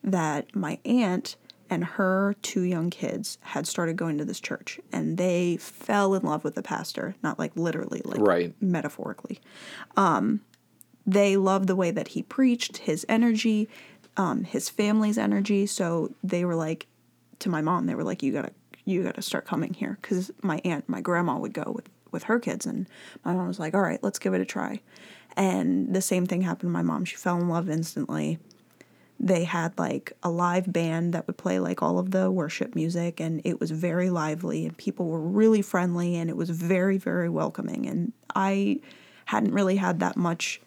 [0.05, 1.37] that my aunt
[1.71, 6.23] and her two young kids had started going to this church and they fell in
[6.23, 8.55] love with the pastor, not like literally, like Right.
[8.61, 9.41] metaphorically.
[9.97, 10.41] Um,
[11.07, 13.69] they loved the way that he preached, his energy,
[14.19, 15.65] um, his family's energy.
[15.65, 16.87] So they were like,
[17.39, 18.53] to my mom, they were like, "You gotta,
[18.85, 22.39] you gotta start coming here," because my aunt, my grandma would go with with her
[22.39, 22.89] kids, and
[23.25, 24.81] my mom was like, "All right, let's give it a try."
[25.37, 27.05] And the same thing happened to my mom.
[27.05, 28.39] She fell in love instantly.
[29.21, 33.21] They had like a live band that would play like all of the worship music,
[33.21, 37.29] and it was very lively, and people were really friendly, and it was very, very
[37.29, 37.87] welcoming.
[37.87, 38.81] And I
[39.27, 40.61] hadn't really had that much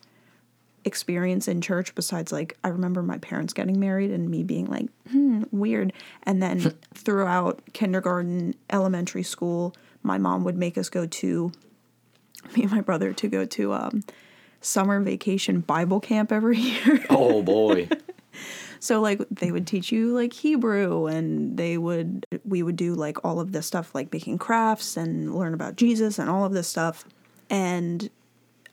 [0.85, 4.87] experience in church besides like I remember my parents getting married and me being like,
[5.09, 5.93] hmm, weird.
[6.23, 6.59] And then
[6.93, 11.51] throughout kindergarten, elementary school, my mom would make us go to
[12.55, 14.03] me and my brother to go to um,
[14.61, 17.05] summer vacation Bible camp every year.
[17.09, 17.87] Oh boy.
[18.79, 23.23] So like they would teach you like Hebrew and they would we would do like
[23.23, 26.67] all of this stuff like making crafts and learn about Jesus and all of this
[26.67, 27.05] stuff.
[27.49, 28.09] And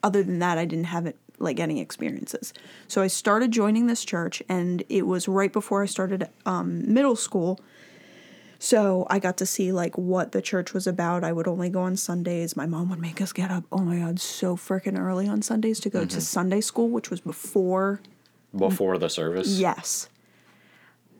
[0.03, 2.53] other than that I didn't have it like any experiences.
[2.87, 7.17] So I started joining this church and it was right before I started um, middle
[7.17, 7.61] school.
[8.59, 11.23] So I got to see like what the church was about.
[11.23, 12.57] I would only go on Sundays.
[12.57, 15.79] My mom would make us get up, oh my god, so freaking early on Sundays
[15.81, 18.01] to go to Sunday school, which was before
[18.57, 19.49] Before the service.
[19.59, 20.09] Yes.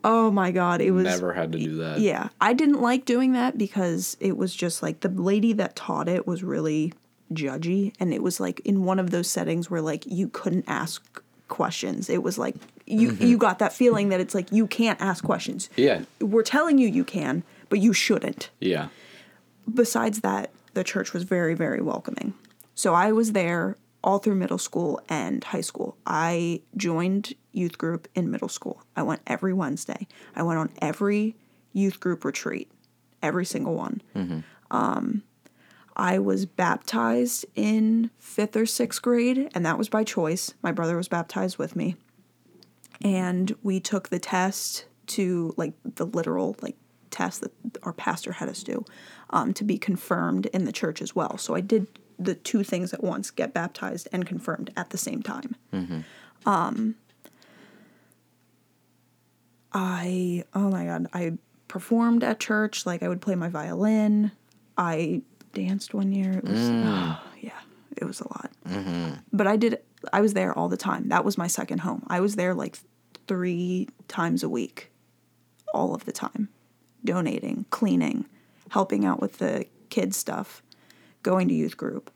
[0.03, 1.99] Oh my god, it was Never had to do that.
[1.99, 6.07] Yeah, I didn't like doing that because it was just like the lady that taught
[6.07, 6.93] it was really
[7.33, 11.21] judgy and it was like in one of those settings where like you couldn't ask
[11.47, 12.09] questions.
[12.09, 15.69] It was like you you got that feeling that it's like you can't ask questions.
[15.75, 16.01] Yeah.
[16.19, 18.87] We're telling you you can, but you shouldn't Yeah.
[19.73, 22.33] besides that, the church was very, very welcoming.
[22.75, 25.97] So I was there all through middle school and high school.
[26.05, 28.81] I joined youth group in middle school.
[28.95, 30.07] I went every Wednesday.
[30.35, 31.35] I went on every
[31.73, 32.71] youth group retreat,
[33.21, 34.01] every single one.
[34.71, 35.23] Um,
[35.95, 40.53] I was baptized in fifth or sixth grade, and that was by choice.
[40.61, 41.95] My brother was baptized with me.
[43.01, 46.75] And we took the test to, like, the literal, like,
[47.11, 47.51] test that
[47.83, 48.85] our pastor had us do
[49.31, 51.37] um, to be confirmed in the church as well.
[51.37, 55.23] So I did the two things at once get baptized and confirmed at the same
[55.23, 55.55] time.
[56.45, 56.95] Um,
[59.73, 62.85] I, oh my God, I performed at church.
[62.85, 64.31] Like, I would play my violin.
[64.77, 65.21] I
[65.53, 66.33] danced one year.
[66.33, 67.17] It was, mm.
[67.41, 67.51] yeah,
[67.97, 68.51] it was a lot.
[68.67, 69.13] Mm-hmm.
[69.33, 69.79] But I did,
[70.13, 71.09] I was there all the time.
[71.09, 72.05] That was my second home.
[72.07, 72.77] I was there like
[73.27, 74.91] three times a week,
[75.73, 76.49] all of the time,
[77.03, 78.25] donating, cleaning,
[78.69, 80.61] helping out with the kids' stuff,
[81.23, 82.11] going to youth group,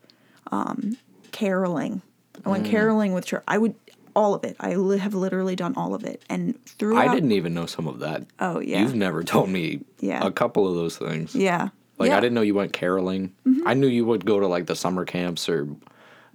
[0.50, 0.96] um,
[1.32, 2.02] caroling.
[2.44, 2.70] I went mm.
[2.70, 3.44] caroling with church.
[3.46, 3.74] I would,
[4.16, 4.56] all of it.
[4.60, 6.22] I li- have literally done all of it.
[6.28, 7.08] And throughout.
[7.08, 8.24] I didn't even know some of that.
[8.40, 8.80] Oh, yeah.
[8.80, 10.24] You've never told me Yeah.
[10.26, 11.34] a couple of those things.
[11.34, 11.68] Yeah.
[11.98, 12.16] Like yeah.
[12.16, 13.34] I didn't know you went caroling.
[13.66, 15.68] I knew you would go to like the summer camps or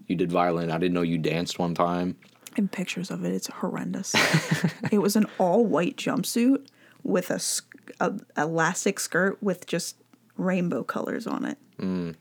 [0.07, 0.71] you did violin.
[0.71, 2.15] I didn't know you danced one time.
[2.57, 3.33] in pictures of it.
[3.33, 4.15] It's horrendous.
[4.91, 6.65] it was an all white jumpsuit
[7.03, 7.39] with a,
[7.99, 9.97] a elastic skirt with just
[10.37, 11.57] rainbow colors on it.
[11.79, 12.15] Mm.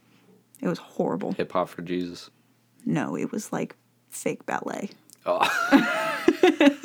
[0.61, 1.33] It was horrible.
[1.33, 2.31] Hip hop for Jesus.
[2.85, 3.77] No, it was like
[4.11, 4.91] fake ballet.
[5.27, 5.47] Oh,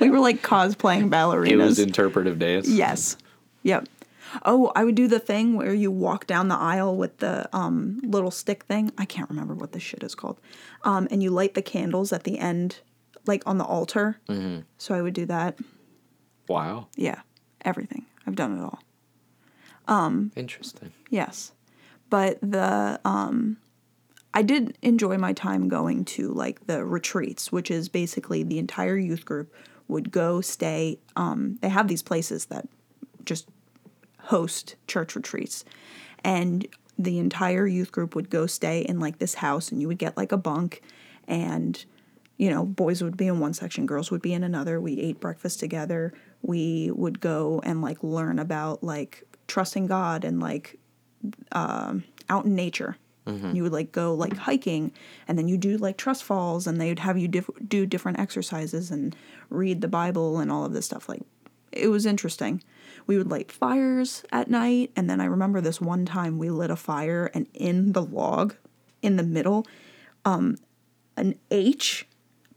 [0.00, 1.50] We were like cosplaying ballerinas.
[1.50, 2.68] it was interpretive dance.
[2.68, 3.16] yes.
[3.62, 3.88] Yep.
[4.44, 8.00] Oh, I would do the thing where you walk down the aisle with the um,
[8.02, 8.92] little stick thing.
[8.98, 10.40] I can't remember what this shit is called.
[10.84, 12.80] Um, and you light the candles at the end,
[13.26, 14.20] like on the altar.
[14.28, 14.60] Mm-hmm.
[14.76, 15.58] So I would do that.
[16.48, 16.88] Wow.
[16.96, 17.20] Yeah,
[17.64, 18.06] everything.
[18.26, 18.80] I've done it all.
[20.36, 20.92] Interesting.
[21.10, 21.52] Yes.
[22.10, 23.58] But the um
[24.34, 28.96] I did enjoy my time going to like the retreats, which is basically the entire
[28.96, 29.52] youth group
[29.88, 32.68] would go stay um they have these places that
[33.24, 33.48] just
[34.28, 35.64] host church retreats.
[36.24, 36.66] And
[36.98, 40.16] the entire youth group would go stay in like this house and you would get
[40.16, 40.82] like a bunk
[41.26, 41.84] and
[42.38, 44.80] you know, boys would be in one section, girls would be in another.
[44.80, 46.12] We ate breakfast together.
[46.40, 50.78] We would go and like learn about like trusting God and like
[51.52, 52.96] um, out in nature.
[53.54, 54.90] You would like go like hiking,
[55.26, 58.18] and then you do like trust falls, and they would have you diff- do different
[58.18, 59.14] exercises and
[59.50, 61.10] read the Bible and all of this stuff.
[61.10, 61.20] Like
[61.72, 62.62] it was interesting.
[63.06, 66.70] We would light fires at night, and then I remember this one time we lit
[66.70, 68.54] a fire, and in the log,
[69.02, 69.66] in the middle,
[70.24, 70.56] um,
[71.16, 72.06] an H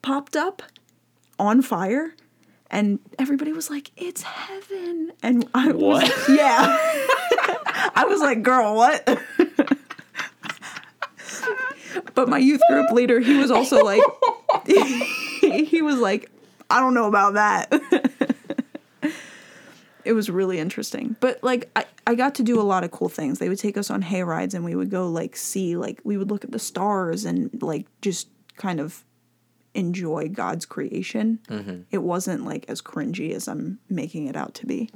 [0.01, 0.61] popped up
[1.39, 2.13] on fire
[2.69, 6.03] and everybody was like, "It's heaven." And I What?
[6.03, 6.77] was yeah.
[7.95, 9.03] I was like, "Girl, what?"
[12.15, 14.01] but my youth group leader, he was also like
[14.65, 16.29] he was like,
[16.69, 18.30] "I don't know about that."
[20.05, 21.15] It was really interesting.
[21.19, 23.39] But like I, I got to do a lot of cool things.
[23.39, 26.17] They would take us on hay rides and we would go like see like we
[26.17, 29.03] would look at the stars and like just kind of
[29.73, 31.39] enjoy God's creation.
[31.47, 31.83] Mm-hmm.
[31.91, 34.89] It wasn't like as cringy as I'm making it out to be.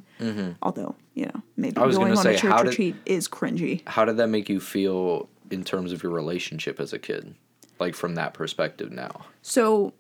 [0.62, 1.92] Although, you know, maybe Mm-hmm.
[1.98, 3.88] Going on say, a church did- retreat is cringy.
[3.88, 7.36] How did that make you feel in terms of your relationship as a kid?
[7.80, 9.26] Like from that perspective now.
[9.42, 9.94] So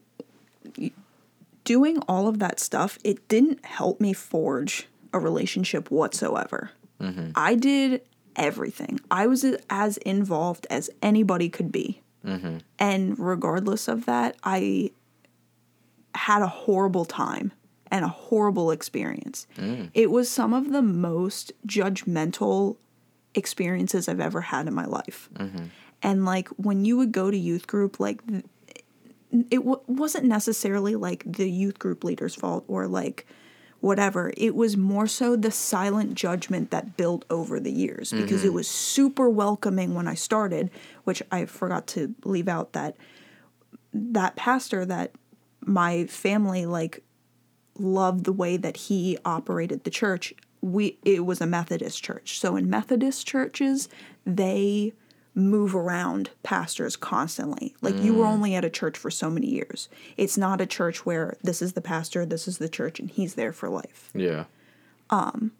[1.63, 6.71] doing all of that stuff, it didn't help me forge a relationship whatsoever.
[7.01, 7.31] Mm-hmm.
[7.35, 8.01] I did
[8.35, 8.99] everything.
[9.09, 12.01] I was as involved as anybody could be.
[12.25, 12.57] Mm-hmm.
[12.79, 14.91] And regardless of that, I
[16.13, 17.51] had a horrible time
[17.91, 19.47] and a horrible experience.
[19.57, 19.89] Mm.
[19.93, 22.77] It was some of the most judgmental
[23.35, 25.29] experiences I've ever had in my life.
[25.35, 25.65] Mm-hmm.
[26.01, 28.21] And like when you would go to youth group, like
[29.31, 33.27] it w- wasn't necessarily like the youth group leader's fault or like
[33.85, 34.33] whatever.
[34.35, 38.55] It was more so the silent judgment that built over the years because it mm-hmm.
[38.55, 40.71] was super welcoming when I started,
[41.03, 42.97] which I forgot to leave out that
[43.93, 45.11] that pastor that
[45.61, 47.03] my family like
[47.77, 50.33] loved the way that he operated the church.
[50.61, 52.39] We it was a Methodist church.
[52.39, 53.87] So in Methodist churches,
[54.25, 54.93] they
[55.35, 57.75] move around pastors constantly.
[57.81, 59.89] Like you were only at a church for so many years.
[60.15, 63.35] It's not a church where this is the pastor, this is the church and he's
[63.35, 64.11] there for life.
[64.15, 64.45] Yeah.
[65.09, 65.51] Um.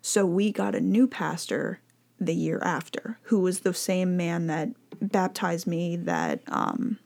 [0.00, 1.80] So we got a new pastor
[2.20, 6.98] the year after, who was the same man that baptized me, that um,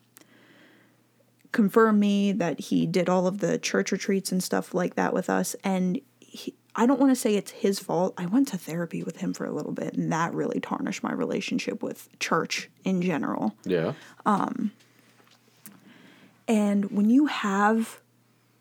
[1.53, 5.31] confirmed me, that he did all of the church retreats and stuff like that with
[5.31, 5.57] us.
[5.64, 8.14] And he, I don't want to say it's his fault.
[8.18, 11.12] I went to therapy with him for a little bit, and that really tarnished my
[11.12, 13.54] relationship with church in general.
[13.64, 13.92] Yeah.
[14.26, 14.72] Um,
[16.48, 18.00] and when you have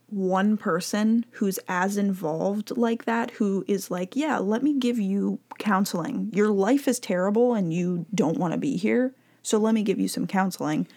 [0.08, 5.40] one person who's as involved like that, who is like, yeah, let me give you
[5.58, 6.30] counseling.
[6.34, 9.14] Your life is terrible and you don't want to be here.
[9.42, 10.88] So let me give you some counseling.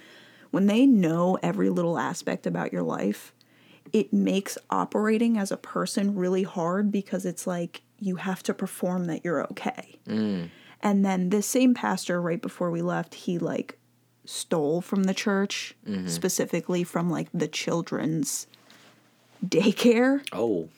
[0.51, 3.33] When they know every little aspect about your life,
[3.93, 9.07] it makes operating as a person really hard because it's like you have to perform
[9.07, 9.97] that you're okay.
[10.07, 10.51] Mm.
[10.83, 13.79] And then this same pastor, right before we left, he like
[14.25, 16.09] stole from the church, mm-hmm.
[16.09, 18.47] specifically from like the children's
[19.45, 20.27] daycare.
[20.33, 20.69] Oh.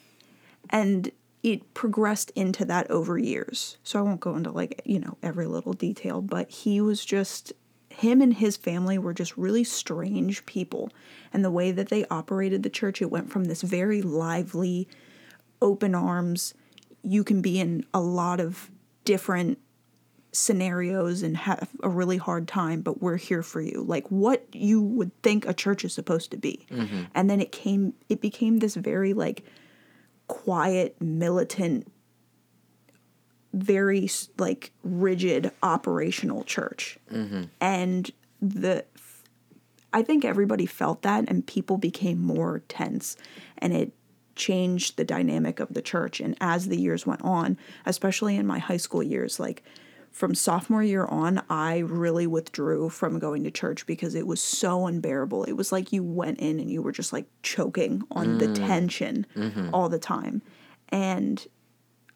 [0.70, 1.10] And
[1.42, 3.78] it progressed into that over years.
[3.82, 7.52] So I won't go into like, you know, every little detail, but he was just,
[7.98, 10.90] him and his family were just really strange people.
[11.32, 14.86] And the way that they operated the church, it went from this very lively,
[15.60, 16.54] open arms,
[17.02, 18.70] you can be in a lot of
[19.04, 19.58] different
[20.30, 23.82] scenarios and have a really hard time, but we're here for you.
[23.82, 26.66] Like what you would think a church is supposed to be.
[26.70, 27.02] Mm-hmm.
[27.16, 29.44] And then it came it became this very like
[30.28, 31.90] quiet, militant,
[33.62, 36.98] very like rigid operational church.
[37.12, 37.44] Mm-hmm.
[37.60, 38.84] And the
[39.92, 43.16] I think everybody felt that and people became more tense
[43.56, 43.92] and it
[44.36, 48.58] changed the dynamic of the church and as the years went on, especially in my
[48.58, 49.62] high school years like
[50.10, 54.86] from sophomore year on, I really withdrew from going to church because it was so
[54.86, 55.44] unbearable.
[55.44, 58.54] It was like you went in and you were just like choking on the mm.
[58.54, 59.70] tension mm-hmm.
[59.72, 60.42] all the time.
[60.88, 61.46] And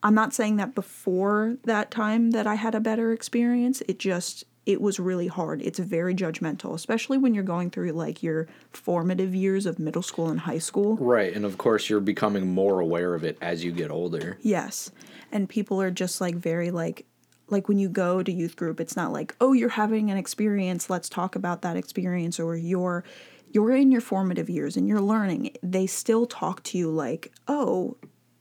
[0.02, 3.82] I'm not saying that before that time that I had a better experience.
[3.88, 5.60] It just it was really hard.
[5.62, 10.28] It's very judgmental, especially when you're going through like your formative years of middle school
[10.28, 10.96] and high school.
[10.96, 11.34] Right.
[11.34, 14.38] And of course, you're becoming more aware of it as you get older.
[14.40, 14.90] Yes.
[15.32, 17.06] And people are just like very like
[17.48, 20.88] like when you go to youth group, it's not like, "Oh, you're having an experience,
[20.88, 23.04] let's talk about that experience," or you're
[23.50, 25.54] you're in your formative years and you're learning.
[25.62, 27.96] They still talk to you like, "Oh,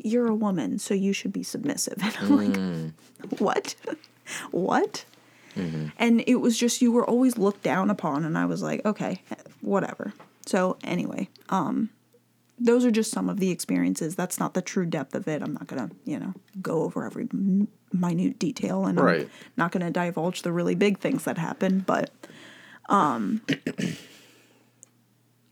[0.06, 2.60] you're a woman, so you should be submissive." And I'm like,
[3.40, 3.76] "What?
[4.52, 5.06] what?"
[5.98, 9.22] And it was just you were always looked down upon and I was like, "Okay,
[9.62, 10.14] whatever."
[10.46, 11.90] So, anyway, um
[12.64, 14.16] those are just some of the experiences.
[14.16, 15.42] That's not the true depth of it.
[15.42, 19.22] I'm not gonna, you know, go over every m- minute detail, and Right.
[19.24, 22.12] I'm not gonna divulge the really big things that happened, But,
[22.88, 23.42] um,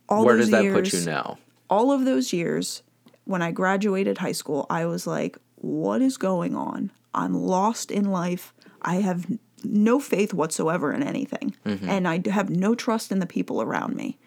[0.09, 1.37] all Where those does that years, put you now?
[1.69, 2.81] all of those years,
[3.29, 6.91] when I graduated high school, I was like, "What is going on?
[7.13, 8.53] I'm lost in life.
[8.81, 9.25] I have
[9.63, 11.55] no faith whatsoever in anything.
[11.65, 11.89] Mm-hmm.
[11.89, 14.17] And I have no trust in the people around me.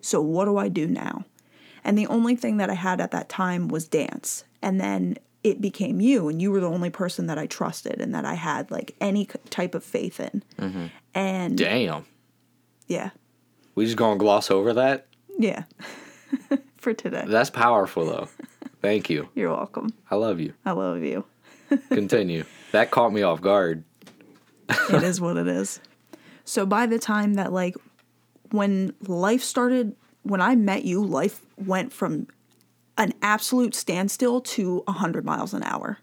[0.00, 1.24] So what do I do now?
[1.84, 4.44] And the only thing that I had at that time was dance.
[4.60, 8.14] And then it became you, and you were the only person that I trusted and
[8.14, 10.42] that I had like any type of faith in.
[10.58, 10.86] Mm-hmm.
[11.14, 12.04] And Damn.
[12.86, 13.10] yeah,
[13.74, 15.06] We just gonna gloss over that?
[15.38, 15.64] yeah,
[16.82, 17.24] for today.
[17.26, 18.28] That's powerful though.
[18.80, 19.28] Thank you.
[19.34, 19.92] You're welcome.
[20.10, 20.52] I love you.
[20.64, 21.24] I love you.
[21.88, 22.44] Continue.
[22.72, 23.84] that caught me off guard.
[24.68, 25.80] it is what it is.
[26.44, 27.76] So by the time that like
[28.50, 32.26] when life started when I met you, life went from
[32.98, 35.98] an absolute standstill to 100 miles an hour.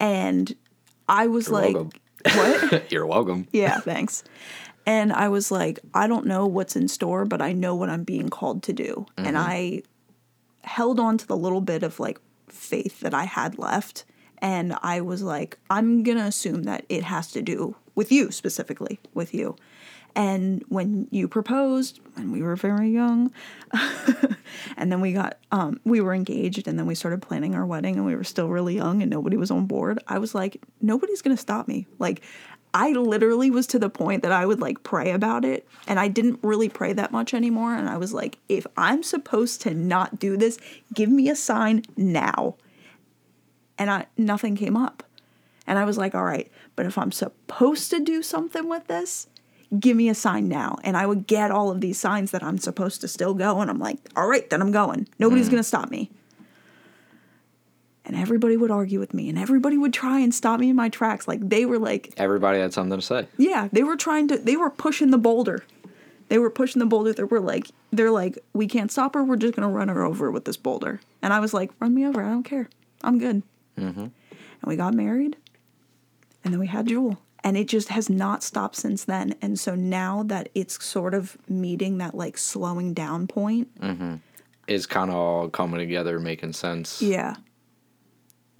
[0.00, 0.54] And
[1.08, 1.90] I was You're like welcome.
[2.70, 2.90] what?
[2.92, 3.46] You're welcome.
[3.52, 4.24] yeah, thanks.
[4.86, 8.04] And I was like, I don't know what's in store, but I know what I'm
[8.04, 9.06] being called to do.
[9.16, 9.82] And I
[10.62, 12.18] held on to the little bit of like
[12.48, 14.04] faith that I had left.
[14.38, 18.30] And I was like, I'm going to assume that it has to do with you
[18.30, 19.56] specifically, with you.
[20.16, 23.32] And when you proposed, when we were very young,
[24.76, 27.96] and then we got, um, we were engaged, and then we started planning our wedding,
[27.96, 29.98] and we were still really young, and nobody was on board.
[30.06, 31.88] I was like, nobody's gonna stop me.
[31.98, 32.22] Like,
[32.74, 36.08] I literally was to the point that I would like pray about it, and I
[36.08, 37.72] didn't really pray that much anymore.
[37.74, 40.58] And I was like, if I'm supposed to not do this,
[40.92, 42.56] give me a sign now.
[43.78, 45.04] And I nothing came up.
[45.66, 49.28] And I was like, all right, but if I'm supposed to do something with this,
[49.78, 50.76] give me a sign now.
[50.82, 53.60] And I would get all of these signs that I'm supposed to still go.
[53.60, 55.08] And I'm like, all right, then I'm going.
[55.18, 55.52] Nobody's hmm.
[55.52, 56.10] going to stop me.
[58.06, 60.90] And everybody would argue with me and everybody would try and stop me in my
[60.90, 61.26] tracks.
[61.26, 63.26] Like they were like, Everybody had something to say.
[63.38, 65.64] yeah, they were trying to, they were pushing the boulder.
[66.28, 67.12] They were pushing the boulder.
[67.12, 69.24] They were like, they're like, we can't stop her.
[69.24, 71.00] We're just going to run her over with this boulder.
[71.22, 72.22] And I was like, run me over.
[72.22, 72.68] I don't care.
[73.02, 73.42] I'm good.
[73.78, 74.00] Mm-hmm.
[74.00, 74.12] And
[74.64, 75.36] we got married
[76.44, 77.18] and then we had Jewel.
[77.42, 79.34] And it just has not stopped since then.
[79.42, 84.14] And so now that it's sort of meeting that like slowing down point, mm-hmm.
[84.66, 87.02] is kind of all coming together, making sense.
[87.02, 87.36] yeah,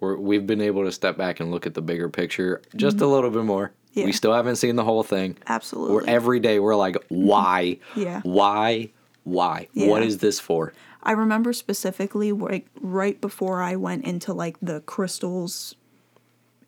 [0.05, 3.07] We're, we've been able to step back and look at the bigger picture just a
[3.07, 3.69] little bit more.
[3.69, 4.01] Mm-hmm.
[4.01, 4.05] Yeah.
[4.07, 5.37] We still haven't seen the whole thing.
[5.47, 5.95] absolutely.
[5.95, 7.79] We're every day we're like, why?
[7.97, 8.21] Yeah.
[8.25, 8.91] Why?
[9.23, 9.69] Why?
[9.75, 10.09] What Yeah.
[10.09, 10.73] is this for?
[11.03, 15.75] I remember specifically like right before I went into like the crystals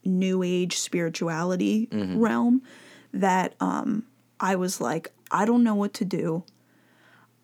[0.04, 2.62] new age spirituality realm
[3.12, 4.04] that um
[4.38, 6.44] I was like I don't know what to do.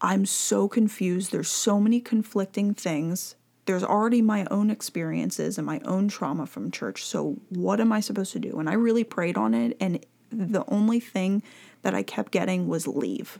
[0.00, 1.32] I'm so confused.
[1.32, 3.34] There's so many conflicting things.
[3.64, 7.04] There's already my own experiences and my own trauma from church.
[7.04, 8.58] So what am I supposed to do?
[8.58, 11.42] And I really prayed on it and the only thing
[11.82, 13.38] that I kept getting was leave.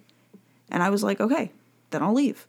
[0.70, 1.51] And I was like, okay,
[1.91, 2.47] then I'll leave.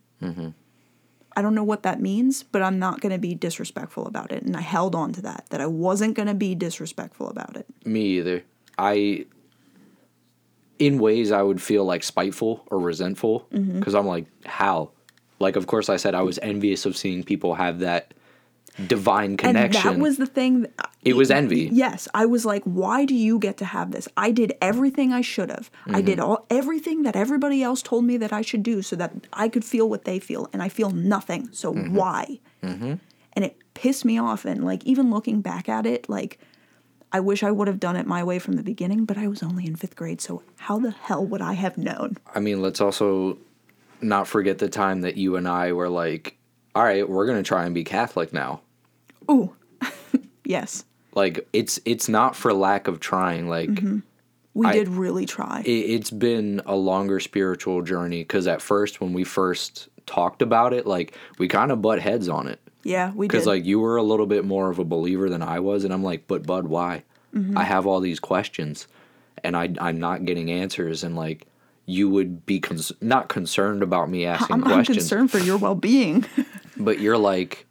[1.35, 4.43] I don't know what that means, but I'm not going to be disrespectful about it.
[4.43, 7.65] And I held on to that, that I wasn't going to be disrespectful about it.
[7.85, 8.43] Me either.
[8.77, 9.25] I,
[10.79, 13.79] in ways, I would feel like spiteful or resentful Mm-hmm.
[13.79, 14.91] because I'm like, how?
[15.43, 18.13] Like, of course, I said I was envious of seeing people have that
[18.87, 19.87] divine connection.
[19.87, 20.61] And that was the thing.
[20.61, 21.69] that- It was envy.
[21.71, 24.07] Yes, I was like, why do you get to have this?
[24.17, 25.69] I did everything I should have.
[25.87, 26.27] I did Mm-hmm.
[26.29, 29.65] all everything that everybody else told me that I should do so that I could
[29.65, 31.49] feel what they feel, and I feel nothing.
[31.51, 31.95] So Mm-hmm.
[31.95, 32.39] why?
[33.35, 34.45] And it pissed me off.
[34.45, 36.39] And like even looking back at it, like
[37.11, 39.43] I wish I would have done it my way from the beginning, but I was
[39.43, 42.17] only in fifth grade, so how the hell would I have known?
[42.33, 43.37] I mean, let's also
[44.05, 46.37] not forget the time that you and I were like,
[46.75, 48.61] all right, we're going to try and be Catholic now.
[49.29, 49.53] Ooh,
[50.45, 50.83] yes,
[51.15, 53.47] Like, it's it's not for lack of trying.
[53.47, 53.69] Like,
[54.53, 55.61] we I- did really try.
[55.65, 60.73] it, it's been a longer spiritual journey because at first, when we first talked about
[60.73, 62.59] it, like, we kind of butt heads on it.
[62.83, 65.59] yeah, we Because like you were a little bit more of a believer than I
[65.59, 67.03] was, and I'm like, but Bud, why?
[67.33, 67.57] Mm-hmm.
[67.57, 68.87] I have all these questions,
[69.43, 71.47] and I I'm not getting answers, and like
[71.85, 72.61] you would be
[73.01, 76.25] not concerned about me asking I'm, I'm questions, concerned for your well-being.
[76.77, 77.65] but you're like,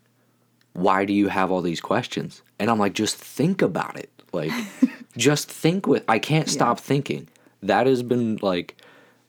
[0.74, 2.42] why do you have all these questions?
[2.58, 4.52] And I'm like, just think about it, like
[5.16, 6.04] just think with.
[6.08, 7.28] I can't stop thinking.
[7.62, 8.76] That has been like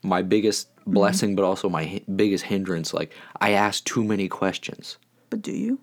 [0.02, 0.94] my biggest Mm-hmm.
[0.96, 2.94] blessing, but also my hi- biggest hindrance.
[2.94, 4.98] Like I ask too many questions.
[5.30, 5.80] but do you?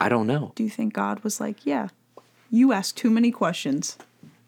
[0.00, 0.52] I don't know.
[0.54, 1.88] Do you think God was like, yeah,
[2.50, 3.98] you ask too many questions?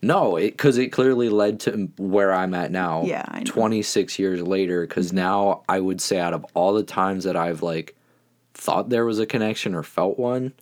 [0.02, 3.02] No, because it, clearly led to where I'm at now.
[3.04, 3.44] Yeah, I know.
[3.44, 3.52] Mm-hmm.
[3.60, 7.62] 26 years later, because now I would say out of all the times that I've
[7.62, 7.96] like
[8.54, 10.52] thought there was a connection or felt one,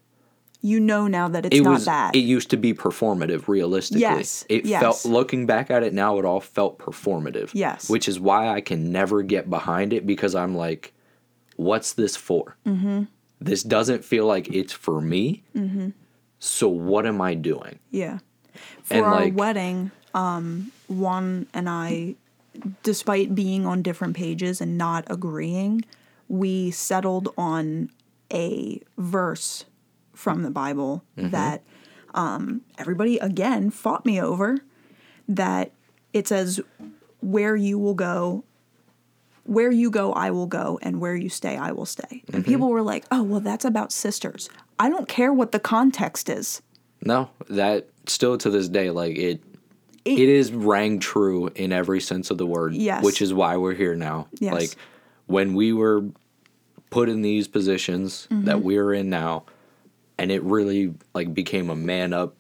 [0.61, 1.85] You know now that it's it not was.
[1.85, 2.17] that.
[2.17, 3.47] It used to be performative.
[3.47, 4.81] Realistically, Yes, It yes.
[4.83, 5.05] felt.
[5.05, 7.51] Looking back at it now, it all felt performative.
[7.55, 7.89] Yes.
[7.89, 10.93] Which is why I can never get behind it because I'm like,
[11.57, 12.57] what's this for?
[12.67, 13.05] Mm-hmm.
[13.41, 15.45] This doesn't feel like it's for me.
[15.57, 15.91] Mm-hmm.
[16.41, 17.79] So what am I doing?
[17.91, 18.19] yeah.
[18.89, 22.15] For And, our like- wedding, um, Juan and I,
[22.83, 25.85] despite being on different pages and not agreeing,
[26.29, 27.91] we settled on
[28.33, 29.65] a verse
[30.15, 31.31] from the Bible Mm-hmm.
[31.31, 31.63] that
[32.15, 34.59] um, everybody again fought me over.
[35.29, 35.71] That
[36.15, 36.59] it says,
[37.21, 38.45] "Where you will go,
[39.45, 42.51] where you go, I will go, and where you stay, I will stay." And Mm-hmm.
[42.51, 46.63] people were like, "Oh, well, that's about sisters." I don't care what the context is.
[47.05, 49.43] No, that still to this day, like it,
[50.05, 52.75] It- it is rang true in every sense of the word.
[52.75, 53.05] Yes.
[53.05, 54.29] Which is why we're here now.
[54.39, 54.53] Yes.
[54.55, 54.71] Like
[55.27, 56.05] when we were
[56.91, 58.45] put in these positions Mm-hmm.
[58.47, 59.45] that we're in now,
[60.19, 62.35] and it really like became a man up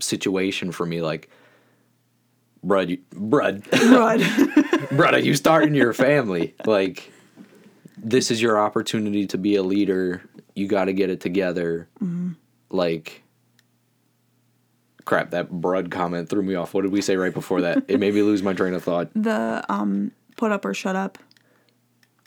[0.00, 1.00] situation for me.
[1.00, 1.30] Like,
[2.62, 4.20] brud, you, brud, Right.
[4.92, 6.54] brother, you starting your family.
[6.66, 7.10] Like,
[7.96, 10.22] this is your opportunity to be a leader.
[10.54, 11.88] You got to get it together.
[12.70, 13.22] Like,
[15.10, 16.72] crap, that brud comment threw me off.
[16.72, 17.82] What did we say right before that?
[17.88, 19.10] It made me lose my train of thought.
[19.14, 21.18] the um, put up or shut up.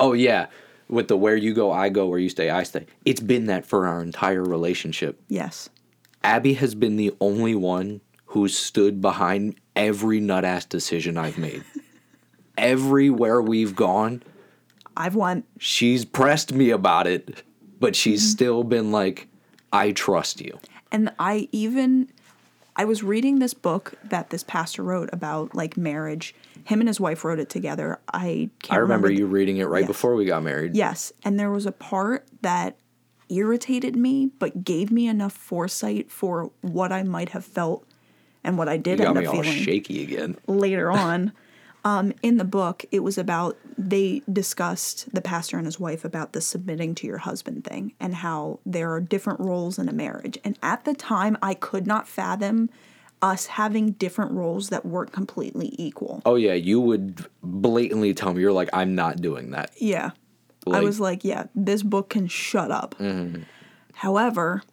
[0.02, 0.48] Oh, yeah.
[0.90, 2.86] With the where you go, I go, where you stay, I stay.
[3.06, 5.22] It's been that for our entire relationship.
[5.30, 5.70] Yes.
[6.26, 11.64] Abby has been the only one who's stood behind every nut ass decision I've made.
[12.58, 14.22] Everywhere we've gone,
[14.96, 15.44] I've won.
[15.58, 17.42] she's pressed me about it,
[17.80, 19.28] but she's still been like,
[19.72, 20.60] I trust you.
[20.92, 22.10] And I even
[22.76, 26.34] I was reading this book that this pastor wrote about like marriage.
[26.66, 28.00] Him and his wife wrote it together.
[28.12, 29.88] I can't I remember the- you reading it right Yes.
[29.88, 30.76] before we got married.
[30.76, 32.78] Yes, and there was a part that
[33.30, 37.86] irritated me but gave me enough foresight for what I might have felt
[38.44, 40.38] and what I did You got end me up all feeling shaky again.
[40.48, 41.32] later on.
[41.86, 46.32] Um, in the book, it was about they discussed the pastor and his wife about
[46.32, 50.38] the submitting to your husband thing and how there are different roles in a marriage.
[50.46, 52.70] And at the time, I could not fathom
[53.22, 56.22] us having different roles that weren't completely equal.
[56.26, 59.72] Oh yeah, you would blatantly tell me you're like, I'm not doing that.
[59.78, 60.12] Yeah.
[60.72, 62.96] I was like, yeah, this book can shut up.
[63.96, 64.64] However,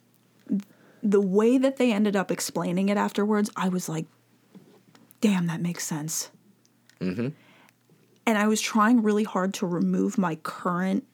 [1.03, 4.07] the way that they ended up explaining it afterwards, I was like,
[5.21, 6.31] damn, that makes sense.
[7.01, 7.29] Mm-hmm.
[8.27, 11.05] And I was trying really hard to remove my current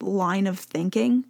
[0.00, 1.24] line of thinking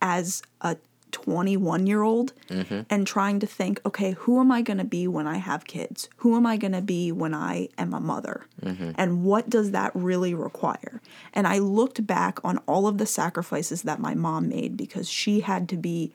[0.00, 0.76] as a
[1.12, 2.82] 21 year old mm-hmm.
[2.90, 6.08] and trying to think, okay, who am I going to be when I have kids?
[6.16, 8.46] Who am I going to be when I am a mother?
[8.62, 8.92] Mm-hmm.
[8.96, 11.00] And what does that really require?
[11.32, 15.40] And I looked back on all of the sacrifices that my mom made because she
[15.40, 16.12] had to be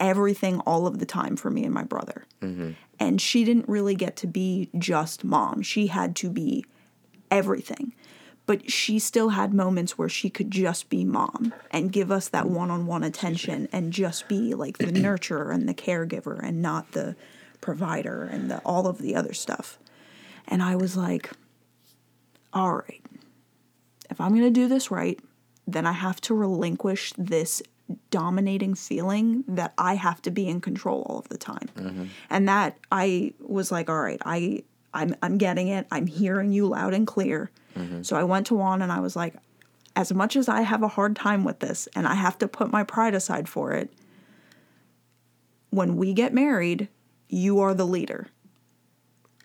[0.00, 2.24] everything all of the time for me and my brother.
[2.40, 2.72] Mm-hmm.
[3.00, 6.64] And she didn't really get to be just mom, she had to be
[7.30, 7.94] everything.
[8.46, 12.48] But she still had moments where she could just be mom and give us that
[12.48, 16.92] one on one attention and just be like the nurturer and the caregiver and not
[16.92, 17.14] the
[17.60, 19.78] provider and the, all of the other stuff.
[20.46, 21.30] And I was like,
[22.54, 23.02] all right,
[24.10, 25.20] if I'm going to do this right,
[25.66, 27.62] then I have to relinquish this
[28.10, 31.68] dominating feeling that I have to be in control all of the time.
[31.76, 32.04] Mm-hmm.
[32.30, 34.62] And that I was like, all right, I
[34.94, 35.86] I'm I'm getting it.
[35.90, 37.50] I'm hearing you loud and clear.
[37.76, 38.02] Mm-hmm.
[38.02, 39.34] So I went to Juan and I was like,
[39.96, 42.70] as much as I have a hard time with this and I have to put
[42.70, 43.92] my pride aside for it,
[45.70, 46.88] when we get married,
[47.28, 48.28] you are the leader.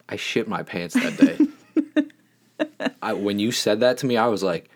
[0.08, 2.88] I shit my pants that day.
[3.02, 4.70] I, when you said that to me, I was like,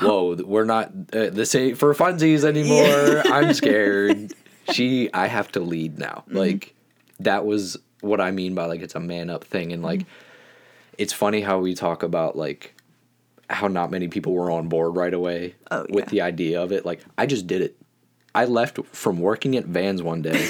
[0.00, 4.32] "Whoa, we're not uh, this ain't for funsies anymore." I'm scared.
[4.72, 6.24] She, I have to lead now.
[6.28, 6.36] Mm-hmm.
[6.38, 6.74] Like
[7.20, 10.06] that was what I mean by like it's a man up thing, and like
[10.98, 12.74] it's funny how we talk about like
[13.50, 16.86] how not many people were on board right away Oh, with the idea of it.
[16.86, 17.76] Like I just did it.
[18.34, 20.48] I left from working at Vans one day.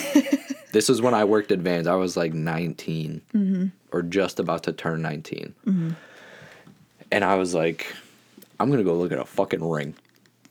[0.72, 1.86] this is when I worked at Vans.
[1.86, 3.66] I was like 19 Mm-hmm.
[3.92, 5.54] or just about to turn 19.
[7.12, 7.94] And I was like,
[8.60, 9.94] I'm to go look at a fucking ring.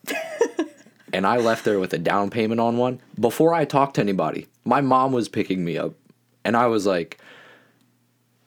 [1.13, 4.47] and I left there with a down payment on one before I talked to anybody.
[4.65, 5.93] My mom was picking me up.
[6.45, 7.19] And I was like,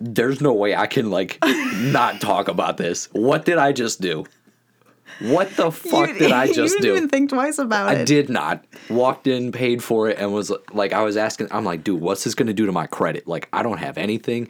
[0.00, 1.38] there's no way I can like
[1.76, 3.08] not talk about this.
[3.12, 4.24] What did I just do?
[5.20, 6.96] What the fuck You- did I just you didn't do?
[6.96, 7.98] even think twice about I it.
[8.00, 8.64] I did not.
[8.90, 11.48] Walked in, paid for it, and was like, I was asking.
[11.52, 13.26] I'm like, dude, what's this gonna do to my credit?
[13.26, 14.48] Like, I don't have anything.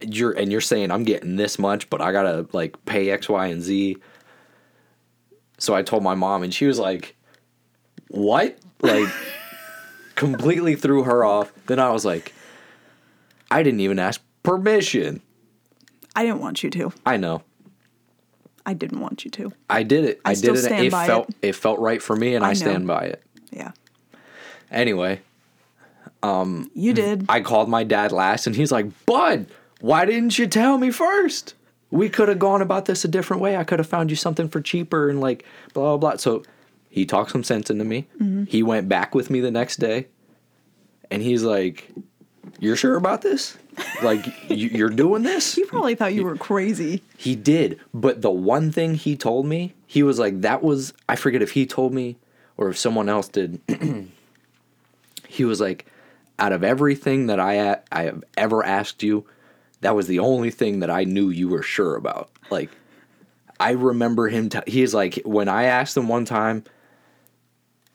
[0.00, 3.46] You're and you're saying I'm getting this much, but I gotta like pay X, Y,
[3.46, 3.96] and Z.
[5.58, 7.16] So I told my mom, and she was like,
[8.08, 9.08] "What?" Like,
[10.14, 11.52] completely threw her off.
[11.66, 12.32] Then I was like,
[13.50, 15.20] I didn't even ask permission.
[16.14, 16.92] I didn't want you to.
[17.04, 17.42] I know.
[18.64, 19.52] I didn't want you to.
[19.70, 20.20] I did it.
[20.24, 20.70] I I, did it.
[20.70, 21.36] It felt it.
[21.42, 23.22] it felt right for me, and I I, stand by it.
[23.50, 23.72] Yeah.
[24.70, 25.20] Anyway,
[26.22, 27.24] Um, you did.
[27.28, 29.46] I called my dad last and he's like, Bud,
[29.80, 31.54] why didn't you tell me first?
[31.90, 33.56] We could have gone about this a different way.
[33.56, 36.16] I could have found you something for cheaper and like blah, blah, blah.
[36.18, 36.42] So
[36.90, 38.06] he talked some sense into me.
[38.16, 38.44] Mm-hmm.
[38.44, 40.06] He went back with me the next day
[41.10, 41.88] and he's like,
[42.58, 43.56] You're sure about this?
[44.02, 45.54] Like, you- you're doing this?
[45.56, 47.02] he probably thought you were crazy.
[47.16, 47.78] He did.
[47.94, 51.52] But the one thing he told me, he was like, that was, I forget if
[51.52, 52.16] he told me
[52.56, 53.60] or if someone else did.
[55.28, 55.86] he was like,
[56.38, 59.24] out of everything that I, I have ever asked you,
[59.80, 62.30] that was the only thing that I knew you were sure about.
[62.50, 62.70] Like,
[63.60, 66.64] I remember him, t- he's like, when I asked him one time,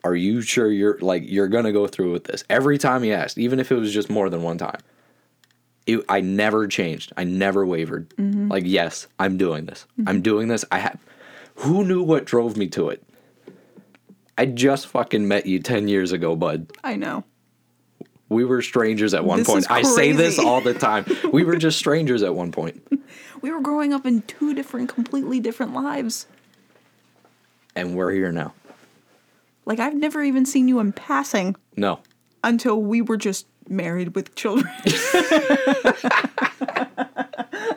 [0.02, 2.44] are you sure you're like, you're to go through with this?
[2.50, 4.80] Every time he asked, even if it was just more than one time
[5.86, 7.12] it, I never changed.
[7.16, 8.10] I never wavered.
[8.10, 8.48] Mm-hmm.
[8.48, 9.86] Like, yes, I'm doing this.
[9.98, 10.08] Mm-hmm.
[10.08, 10.64] I'm doing this.
[10.70, 10.98] I have.
[11.56, 13.02] Who knew what drove me to it?
[14.36, 16.72] I just fucking met you 10 years ago, bud.
[16.82, 17.24] I know.
[18.28, 19.70] We were strangers at one This point.
[19.70, 21.04] I say this all the time.
[21.32, 22.82] We were just strangers at one point.
[23.42, 26.26] We were growing up in two different, completely different lives.
[27.76, 28.54] And we're here now.
[29.66, 32.00] Like, I've never even seen you in passing No.
[32.42, 34.72] until we were just married with children.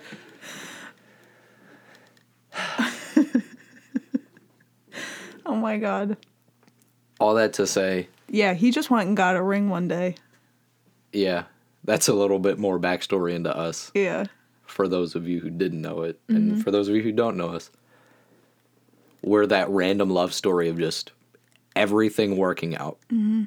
[5.46, 6.18] oh my god.
[7.20, 10.16] All that to say, Yeah, he just went and got a ring one day.
[11.12, 11.44] Yeah,
[11.84, 14.26] that's a little bit more backstory into us Yeah.
[14.66, 16.20] for those of you who didn't know it.
[16.28, 16.62] And mm-hmm.
[16.62, 17.72] for those of you who don't know us,
[19.22, 21.12] we're that random love story of just
[21.76, 22.98] everything working out.
[23.12, 23.44] Mm-hmm.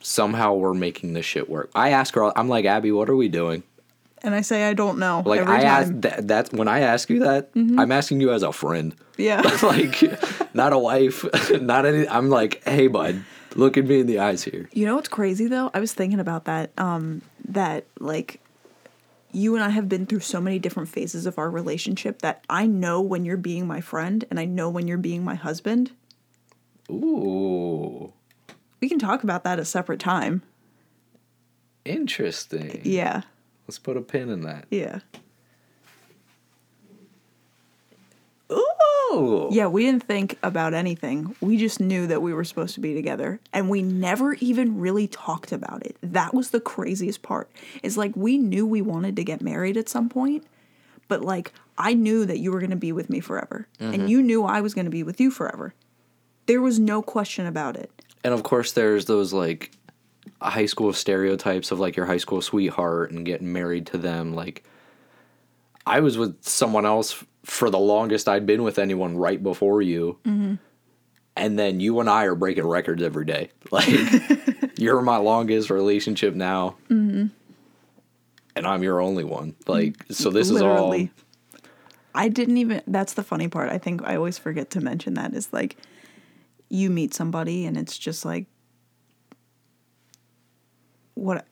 [0.00, 1.70] Somehow we're making this shit work.
[1.74, 3.62] I ask her, I'm like, Abby, what are we doing?
[4.22, 5.22] And I say I don't know.
[5.24, 7.78] Like, I ask that, that's when I ask you that, mm-hmm.
[7.78, 8.94] I'm asking you as a friend.
[9.18, 9.42] Yeah.
[9.62, 10.02] like,
[10.54, 11.26] not a wife,
[11.60, 12.08] not any.
[12.08, 13.22] I'm like, hey, bud,
[13.54, 14.68] look at me in the eyes here.
[14.72, 15.70] You know what's crazy though?
[15.74, 16.70] I was thinking about that.
[16.78, 18.40] Um, that like
[19.32, 22.66] you and I have been through so many different phases of our relationship that I
[22.66, 25.90] know when you're being my friend and I know when you're being my husband.
[26.90, 28.12] Ooh,
[28.80, 30.42] We can talk about that a separate time.
[31.84, 32.80] interesting.
[32.84, 33.22] Yeah.
[33.66, 34.66] Let's put a pin in that.
[34.70, 35.00] Yeah.
[39.12, 39.48] Ooh.
[39.50, 41.34] Yeah, we didn't think about anything.
[41.40, 45.06] We just knew that we were supposed to be together and we never even really
[45.06, 45.96] talked about it.
[46.02, 47.50] That was the craziest part.
[47.82, 50.44] Is like we knew we wanted to get married at some point,
[51.08, 54.06] but like I knew that you were going to be with me forever and mm-hmm.
[54.06, 55.74] you knew I was going to be with you forever.
[56.46, 57.90] There was no question about it.
[58.22, 59.72] And of course, there's those like
[60.40, 64.34] high school stereotypes of like your high school sweetheart and getting married to them.
[64.34, 64.64] Like,
[65.86, 70.18] I was with someone else for the longest I'd been with anyone right before you.
[70.24, 70.54] Mm-hmm.
[71.36, 73.50] And then you and I are breaking records every day.
[73.70, 73.88] Like,
[74.78, 76.76] you're my longest relationship now.
[76.88, 77.26] Mm-hmm.
[78.56, 79.56] And I'm your only one.
[79.66, 80.12] Like, mm-hmm.
[80.12, 81.02] so this Literally.
[81.02, 81.60] is all.
[82.14, 83.70] I didn't even that's the funny part.
[83.70, 85.76] I think I always forget to mention that is like
[86.68, 88.46] you meet somebody and it's just like
[91.14, 91.44] what.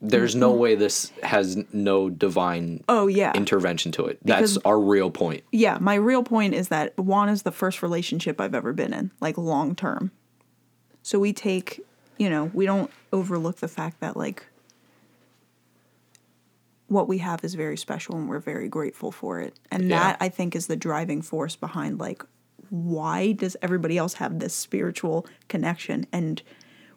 [0.00, 0.60] There's no mm-hmm.
[0.60, 3.32] way this has no divine Oh yeah.
[3.34, 4.18] intervention to it.
[4.24, 5.42] That's Because- our real point.
[5.50, 9.10] yeah, my real point is that Juan is the first relationship I've ever been in,
[9.20, 10.12] like long term.
[11.02, 11.80] So we take,
[12.16, 14.46] you know, we don't overlook the fact that like
[16.86, 19.54] what we have is very special and we're very grateful for it.
[19.70, 19.98] And Yeah.
[19.98, 22.22] that I think is the driving force behind like
[22.70, 26.42] why does everybody else have this spiritual connection and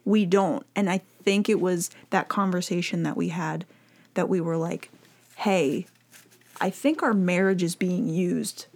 [0.06, 0.66] we don't?
[0.76, 3.66] And I think it was that conversation that we had
[4.14, 4.90] that we were like,
[5.36, 5.86] "Hey,
[6.60, 8.68] I think our marriage is being used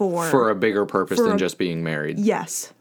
[0.00, 2.18] for for a bigger purpose than a- just being married.
[2.18, 2.72] yes,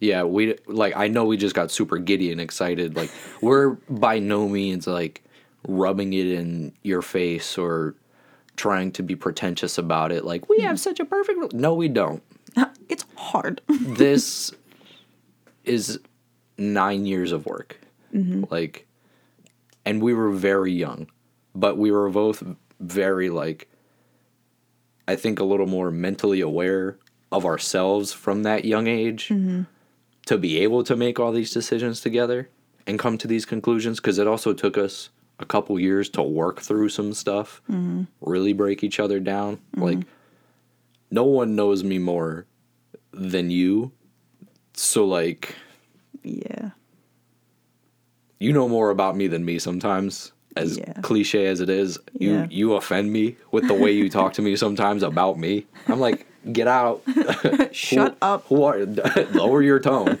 [0.00, 2.96] Yeah, we like I know we just got super giddy and excited.
[2.96, 3.10] Like
[3.40, 5.22] we're by no means like
[5.66, 7.94] rubbing it in your face or
[8.56, 10.24] trying to be pretentious about it.
[10.24, 10.66] Like we mm-hmm.
[10.66, 12.22] have such a perfect re-" No, we don't.
[12.88, 13.60] it's hard.
[13.68, 14.52] This
[15.64, 16.00] is
[16.58, 17.80] 9 years of work.
[18.14, 18.44] Mm-hmm.
[18.50, 18.86] Like
[19.84, 21.08] and we were very young,
[21.54, 22.42] but we were both
[22.80, 23.68] very like
[25.06, 26.98] I think a little more mentally aware
[27.32, 29.62] of ourselves from that young age mm-hmm.
[30.26, 32.48] to be able to make all these decisions together
[32.86, 36.60] and come to these conclusions because it also took us a couple years to work
[36.60, 38.04] through some stuff, mm-hmm.
[38.20, 39.60] really break each other down.
[39.76, 39.98] Like,
[41.10, 42.46] no one knows me more
[43.12, 43.92] than you.
[44.74, 45.54] So, like,
[46.46, 46.70] yeah.
[48.40, 50.32] you know more about me than me sometimes.
[50.56, 50.92] As Yeah.
[51.02, 52.46] cliche as it is, you Yeah.
[52.50, 55.66] you offend me with the way you talk to me sometimes about me.
[55.86, 57.02] I'm like, get out.
[57.72, 58.46] Shut Who- up.
[58.46, 58.84] Who are
[59.32, 60.18] lower your tone?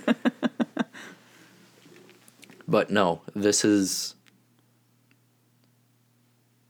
[2.68, 4.14] But no, this is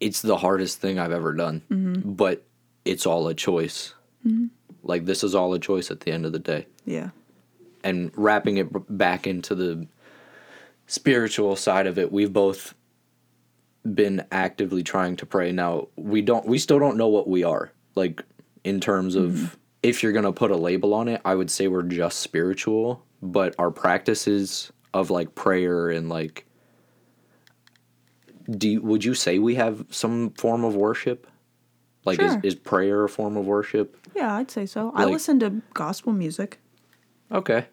[0.01, 1.63] it's the hardest thing I've ever done.
[1.71, 2.13] Mm-hmm.
[2.13, 2.45] But
[2.85, 3.95] it's all a choice.
[4.27, 4.47] Mm-hmm.
[4.85, 6.67] Like this is all a choice at the end of the day.
[6.87, 7.11] Yeah.
[7.85, 9.87] And wrapping it back into the
[10.87, 12.75] spiritual side of it, we've both
[13.95, 15.53] been actively trying to pray.
[15.53, 17.73] Now, we don't we still don't know what we are.
[17.95, 18.23] Like
[18.65, 19.55] in terms of mm-hmm.
[19.83, 23.05] if you're going to put a label on it, I would say we're just spiritual,
[23.23, 26.45] but our practices of like prayer and like
[28.51, 31.27] do you, would you say we have some form of worship?
[32.05, 32.39] Like Sure.
[32.39, 33.97] is, is prayer a form of worship?
[34.15, 34.93] Yeah, I'd say so.
[34.95, 36.59] I listen to gospel music.
[37.31, 37.67] Okay.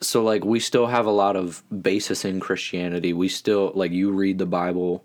[0.00, 3.12] So like we still have a lot of basis in Christianity.
[3.12, 5.04] We still like you read the Bible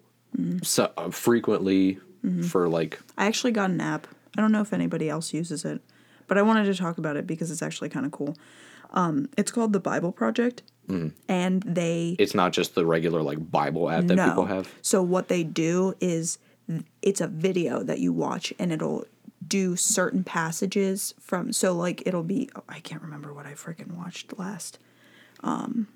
[0.64, 2.00] so, uh, frequently
[2.48, 4.08] for like I actually got an app.
[4.38, 5.82] I don't know if anybody else uses it,
[6.28, 8.38] but I wanted to talk about it because it's actually kind of cool.
[8.92, 10.64] Um, it's called the Bible Project,
[11.28, 14.30] and they it's not just the regular like Bible app that no.
[14.30, 14.72] people have.
[14.82, 16.38] So what they do is
[17.02, 19.06] it's a video that you watch, and it'll
[19.54, 21.54] do certain passages from.
[21.54, 24.80] So like it'll be oh, I can't remember what I freaking watched last.
[25.42, 25.90] Um,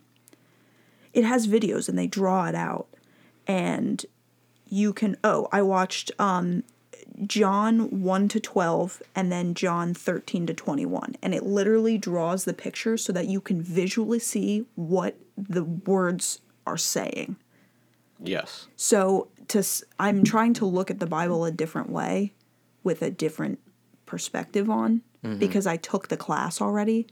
[1.11, 2.85] it has videos, and they draw it out,
[3.47, 4.05] and
[4.69, 5.17] you can.
[5.23, 6.65] Oh, I watched um,
[7.25, 11.15] John 1 to 12 and then John 13 to 21.
[11.23, 16.41] And it literally draws the picture so that you can visually see what the words
[16.67, 17.37] are saying.
[18.19, 18.67] Yes.
[18.75, 19.63] So to
[19.97, 22.33] I'm trying to look at the Bible a different way
[22.87, 23.59] with a different
[24.05, 25.37] perspective on mm-hmm.
[25.37, 27.05] because I took the class already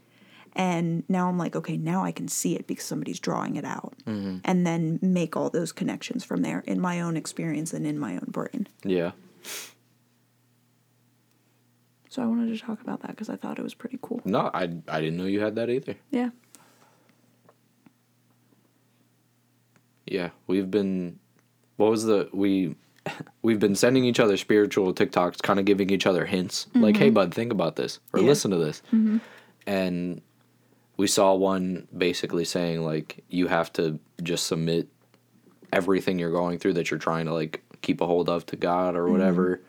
[0.54, 3.92] and now I'm like okay, now I can see it because somebody's drawing it out.
[4.06, 4.38] Mm-hmm.
[4.42, 8.14] And then make all those connections from there in my own experience and in my
[8.14, 8.66] own brain.
[8.82, 9.12] Yeah.
[12.08, 14.22] So I wanted to talk about that because I thought it was pretty cool.
[14.24, 15.96] No, I I didn't know you had that either.
[16.10, 16.30] Yeah.
[20.06, 21.18] Yeah, we've been
[21.76, 22.76] what was the we
[23.42, 27.06] we've been sending each other spiritual TikToks, kind of giving each other hints, like, "Hey,
[27.06, 27.14] mm-hmm.
[27.14, 28.26] bud, think about this," or Yeah.
[28.26, 29.18] "Listen to this," mm-hmm.
[29.66, 30.20] and
[30.96, 34.88] we saw one basically saying like you have to just submit
[35.72, 38.96] everything you're going through that you're trying to like keep a hold of to God
[38.96, 39.12] or mm-hmm.
[39.12, 39.60] whatever.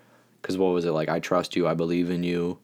[0.41, 1.09] Because what was it like?
[1.09, 1.67] I trust you.
[1.67, 2.59] I believe in you.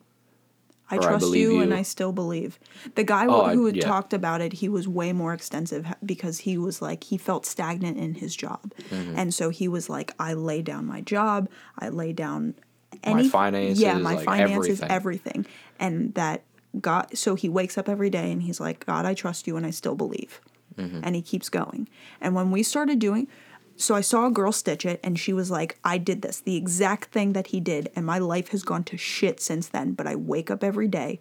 [0.93, 1.73] I Or I trust you, and.
[1.73, 2.59] I still believe.
[2.95, 3.85] The guy Oh, who had yeah.
[3.87, 7.97] talked about it, he was way more extensive because he was like he felt stagnant
[7.97, 9.17] in his job, Mm-hmm.
[9.17, 12.55] and so he was like, I lay down my job, I lay down
[13.03, 14.91] any finances, yeah, my like, finances, everything.
[14.91, 15.45] everything,
[15.79, 16.43] and that
[16.79, 17.17] God.
[17.17, 19.71] So he wakes up every day and he's like, God, I trust you, and I
[19.71, 20.39] still believe,
[20.77, 21.01] Mm-hmm.
[21.03, 21.87] and he keeps going.
[22.21, 23.27] And when we started doing.
[23.75, 26.55] So I saw a girl stitch it and she was like, I did this, the
[26.55, 29.93] exact thing that he did, and my life has gone to shit since then.
[29.93, 31.19] But I wake up every day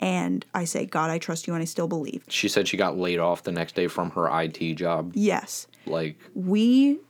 [0.00, 2.24] and I say, God, I trust you and I still believe.
[2.28, 5.12] She said she got laid off the next day from her IT job.
[5.14, 5.66] Yes.
[5.86, 7.00] Like, We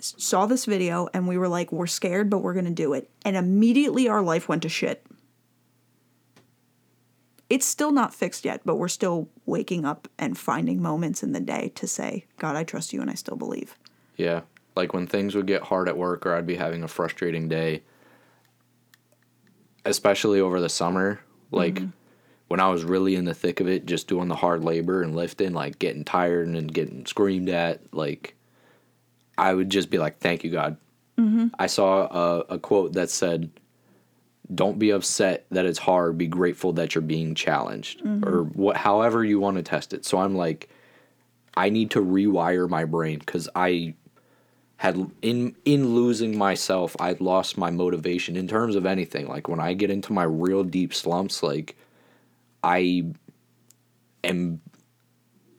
[0.00, 3.10] saw this video and we were like, we're scared, but we're going to do it.
[3.24, 5.04] And immediately our life went to shit.
[7.48, 11.40] It's still not fixed yet, but we're still waking up and finding moments in the
[11.40, 13.76] day to say, God, I trust you and I still believe.
[14.20, 14.42] Yeah.
[14.76, 17.82] Like when things would get hard at work or I'd be having a frustrating day,
[19.84, 21.90] especially over the summer, like mm-hmm.
[22.48, 25.16] when I was really in the thick of it, just doing the hard labor and
[25.16, 28.36] lifting, like getting tired and getting screamed at, like
[29.36, 30.76] I would just be like, thank you, God.
[31.18, 31.48] Mm-hmm.
[31.58, 33.50] I saw a, a quote that said,
[34.54, 38.26] don't be upset that it's hard, be grateful that you're being challenged mm-hmm.
[38.26, 40.04] or what, however you want to test it.
[40.04, 40.68] So I'm like,
[41.56, 43.94] I need to rewire my brain because I
[44.80, 49.28] had in in losing myself, i'd lost my motivation in terms of anything.
[49.28, 51.76] Like when I get into my real deep slumps, like
[52.64, 53.04] I
[54.24, 54.62] am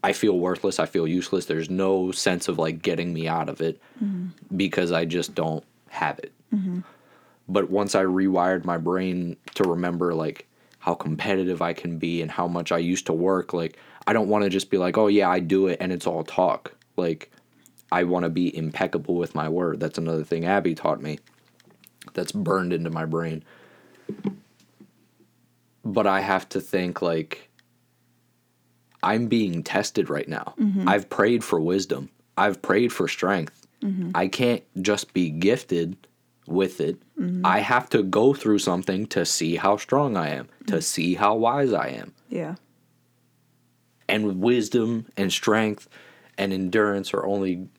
[0.03, 1.45] I feel worthless, I feel useless.
[1.45, 4.30] There's no sense of like getting me out of it mm-hmm.
[4.57, 6.32] because I just don't have it.
[6.51, 6.80] Mm-hmm.
[7.47, 10.47] But once I rewired my brain to remember like
[10.80, 14.30] how competitive I can be and how much I used to work, like I don't
[14.30, 16.74] want to just be like, "Oh yeah, I do it," and it's all talk.
[16.97, 17.32] Like
[17.92, 19.80] I want to be impeccable with my word.
[19.80, 21.20] That's another thing Abby taught me.
[22.14, 23.44] That's burned into my brain.
[25.84, 27.50] But I have to think like
[29.04, 30.54] I'm being tested right now.
[30.60, 30.88] Mm-hmm.
[30.88, 32.10] I've prayed for wisdom.
[32.38, 33.68] I've prayed for strength.
[33.82, 34.12] Mm-hmm.
[34.16, 35.98] I can't just be gifted
[36.48, 36.98] with it.
[37.20, 37.46] Mm-hmm.
[37.46, 41.36] I have to go through something to see how strong I am, to see how
[41.36, 42.14] wise I am.
[42.30, 42.56] Yeah.
[44.08, 45.88] And wisdom and strength
[46.38, 47.70] and endurance are only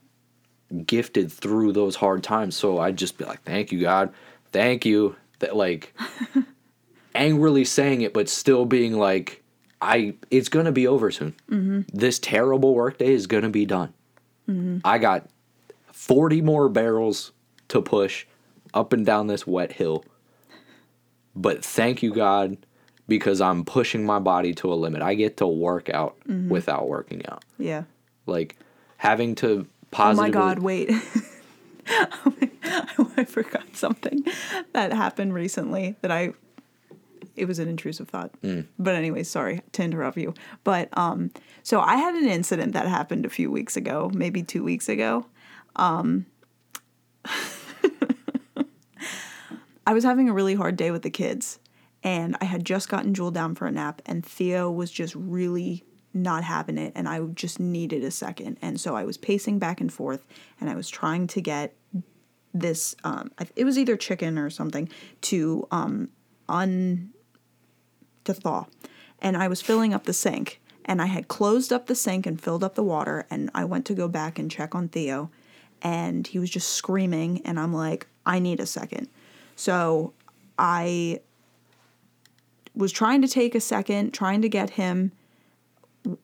[0.86, 2.56] gifted through those hard times.
[2.56, 4.12] So I'd just be like, thank you, God.
[4.52, 5.16] Thank you.
[5.40, 5.94] That, like,
[7.14, 9.42] angrily saying it, but still being like,
[9.80, 11.34] I it's gonna be over soon.
[11.50, 11.80] Mm-hmm.
[11.92, 13.92] This terrible workday is gonna be done.
[14.48, 14.78] Mm-hmm.
[14.84, 15.28] I got
[15.92, 17.32] forty more barrels
[17.68, 18.26] to push
[18.72, 20.04] up and down this wet hill.
[21.34, 22.56] But thank you God
[23.08, 25.02] because I'm pushing my body to a limit.
[25.02, 26.48] I get to work out mm-hmm.
[26.48, 27.44] without working out.
[27.58, 27.84] Yeah.
[28.26, 28.56] Like
[28.98, 29.66] having to
[30.18, 30.90] Oh my God, wait.
[33.16, 34.24] I forgot something
[34.72, 36.32] that happened recently that I
[37.34, 38.30] it was an intrusive thought.
[38.78, 40.34] But anyway, sorry to interrupt you.
[40.64, 41.30] But um
[41.62, 45.26] so I had an incident that happened a few weeks ago, maybe 2 weeks ago.
[45.76, 46.26] Um
[49.86, 51.58] I was having a really hard day with the kids
[52.04, 55.84] and I had just gotten Jewel down for a nap and Theo was just really
[56.14, 58.58] not having it and I just needed a second.
[58.60, 60.26] And so I was pacing back and forth
[60.60, 61.74] and I was trying to get
[62.54, 64.86] this um it was either chicken or something
[65.22, 66.10] to um
[66.48, 67.10] un
[68.24, 68.66] to thaw.
[69.20, 72.40] And I was filling up the sink and I had closed up the sink and
[72.40, 75.30] filled up the water and I went to go back and check on Theo
[75.80, 79.08] and he was just screaming and I'm like I need a second.
[79.56, 80.12] So
[80.58, 81.20] I
[82.74, 85.12] was trying to take a second, trying to get him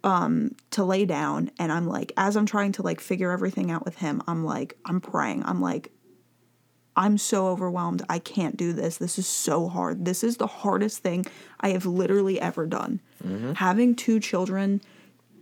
[0.02, 3.84] um to lay down and I'm like as I'm trying to like figure everything out
[3.84, 5.44] with him, I'm like I'm praying.
[5.44, 5.92] I'm like
[6.96, 8.02] I'm so overwhelmed.
[8.08, 8.96] I can't do this.
[8.96, 10.04] This is so hard.
[10.04, 11.26] This is the hardest thing
[11.60, 13.00] I have literally ever done.
[13.54, 14.80] Having two children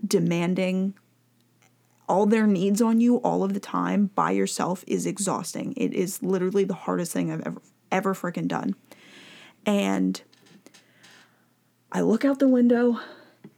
[0.06, 0.92] demanding
[2.08, 5.72] all their needs on you all of the time by yourself is exhausting.
[5.78, 8.74] It is literally the hardest thing I've ever ever freaking done.
[9.64, 10.20] And
[11.90, 13.00] I look out the window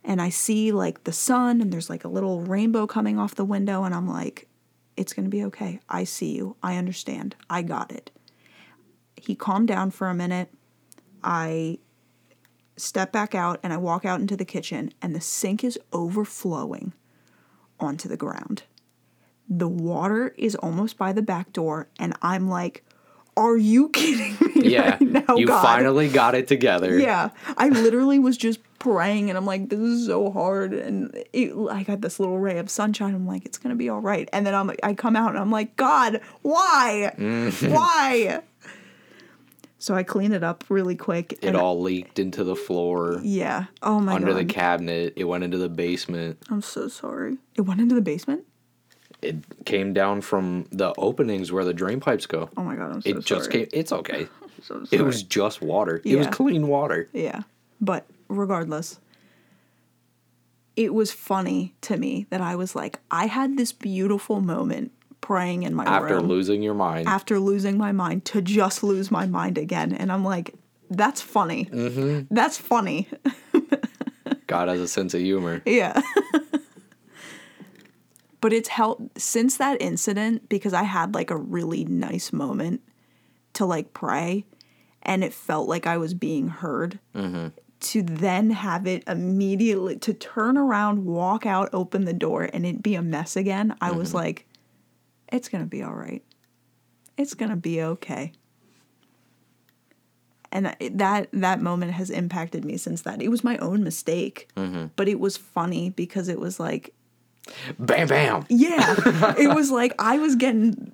[0.04, 3.44] and I see like the sun and there's like a little rainbow coming off the
[3.44, 4.48] window and I'm like
[4.96, 5.78] it's going to be okay.
[5.88, 6.56] I see you.
[6.60, 7.36] I understand.
[7.48, 8.10] I got it.
[9.16, 10.50] He calmed down for a minute.
[11.22, 11.78] I
[12.76, 16.94] step back out and I walk out into the kitchen and the sink is overflowing
[17.78, 18.64] onto the ground.
[19.48, 22.84] The water is almost by the back door and I'm like,
[23.36, 24.90] "Are you kidding me?" Yeah.
[24.90, 26.98] right now, you God?" finally got it together.
[26.98, 31.52] Yeah, I literally was just praying, and I'm like, this is so hard, and it,
[31.70, 33.14] I got this little ray of sunshine.
[33.14, 35.50] I'm like, it's gonna be all right, and then I'm I come out and I'm
[35.50, 37.72] like, God, why, Mm-hmm.
[37.72, 38.40] why?
[39.80, 41.38] So I clean it up really quick.
[41.40, 43.66] It all leaked into the floor, yeah.
[43.82, 44.16] Oh my god.
[44.22, 44.40] under god.
[44.40, 45.12] the cabinet.
[45.16, 46.38] It went into the basement.
[46.50, 47.38] I'm so sorry.
[47.54, 48.44] It went into the basement.
[49.22, 52.50] It came down from the openings where the drain pipes go.
[52.56, 53.22] Oh my god, I'm so it sorry.
[53.22, 53.66] just came.
[53.72, 54.28] It's okay.
[54.62, 56.00] So It was just water.
[56.04, 57.08] It was clean water.
[57.12, 57.42] Yeah.
[57.80, 59.00] But regardless,
[60.76, 65.64] it was funny to me that I was like, I had this beautiful moment praying
[65.64, 69.26] in my After room losing your mind, after losing my mind to just lose my
[69.26, 69.92] mind again.
[69.92, 70.54] And I'm like,
[70.88, 71.66] that's funny.
[71.66, 72.34] Mm-hmm.
[72.34, 73.08] That's funny.
[74.46, 75.62] God has a sense of humor.
[75.66, 76.00] yeah.
[78.40, 82.80] but it's helped since that incident because I had like a really nice moment
[83.54, 84.44] to like pray
[85.02, 86.98] and it felt like I was being heard.
[87.80, 92.82] To then have it immediately to turn around, walk out, open the door, and it
[92.82, 94.18] be a mess again, I was mm-hmm.
[94.18, 94.46] like,
[95.32, 96.22] it's gonna be all right.
[97.16, 98.32] It's gonna be okay.
[100.50, 103.22] And that that moment has impacted me since that.
[103.22, 104.86] It was my own mistake, mm-hmm.
[104.96, 106.94] but it was funny because it was like
[107.78, 108.46] Bam, bam.
[108.48, 108.94] yeah.
[109.38, 110.92] it was like I was getting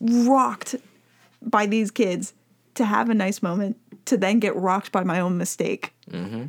[0.00, 0.76] rocked
[1.42, 2.34] by these kids
[2.74, 5.92] to have a nice moment to then get rocked by my own mistake.
[6.10, 6.46] Mm-hmm.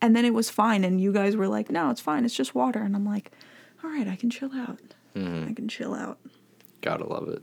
[0.00, 0.84] And then it was fine.
[0.84, 2.24] And you guys were like, no, it's fine.
[2.24, 2.80] It's just water.
[2.80, 3.30] And I'm like,
[3.84, 4.80] all right, I can chill out.
[5.14, 6.18] I can chill out.
[6.80, 7.42] Gotta love it.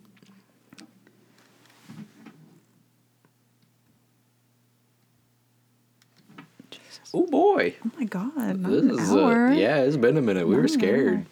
[7.14, 7.76] Oh boy.
[7.86, 8.64] Oh my God.
[8.64, 9.52] This is hour.
[9.52, 10.48] yeah, it's been a minute.
[10.48, 11.26] We were scared.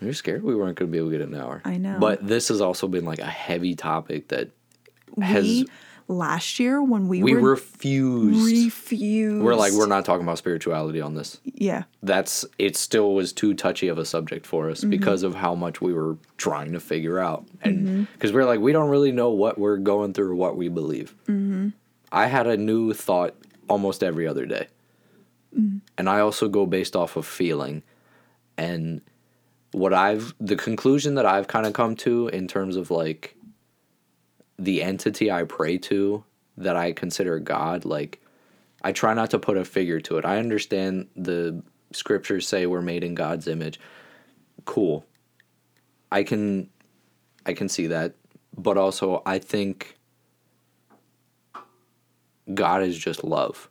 [0.00, 1.60] We were scared we weren't going to be able to get an hour.
[1.64, 1.98] I know.
[1.98, 4.50] But this has also been like a heavy topic that
[5.20, 5.66] has we,
[6.10, 8.46] last year when we, we were refused.
[8.50, 9.44] refused.
[9.44, 11.38] we're like we're not talking about spirituality on this.
[11.44, 11.82] Yeah.
[12.02, 12.76] That's it.
[12.76, 14.90] Still was too touchy of a subject for us Mm-hmm.
[14.90, 18.72] because of how much we were trying to figure out, and because we're like we
[18.72, 21.14] don't really know what we're going through or what we believe.
[21.26, 21.68] Mm-hmm.
[22.10, 23.34] I had a new thought
[23.68, 24.68] almost every other day,
[25.54, 25.78] Mm-hmm.
[25.98, 27.82] and I also go based off of feeling,
[28.56, 29.00] and
[29.72, 33.34] what I've the conclusion that I've kind of come to in terms of like
[34.58, 36.24] the entity I pray to
[36.56, 38.20] that I consider God, like
[38.82, 40.24] I try not to put a figure to it.
[40.24, 43.78] I understand the scriptures say we're made in God's image.
[44.64, 45.04] Cool.
[46.10, 46.70] I can
[47.46, 48.14] I can see that,
[48.56, 49.96] but also I think
[52.52, 53.68] God is just love.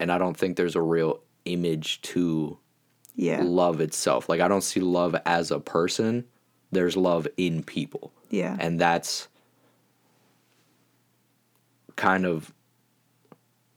[0.00, 2.58] and I don't think there's a real image to
[3.14, 3.42] Yeah.
[3.44, 4.28] love itself.
[4.28, 6.24] Like I don't see love as a person.
[6.72, 8.12] There's love in people.
[8.28, 8.56] Yeah.
[8.58, 9.28] And that's
[11.96, 12.52] kind of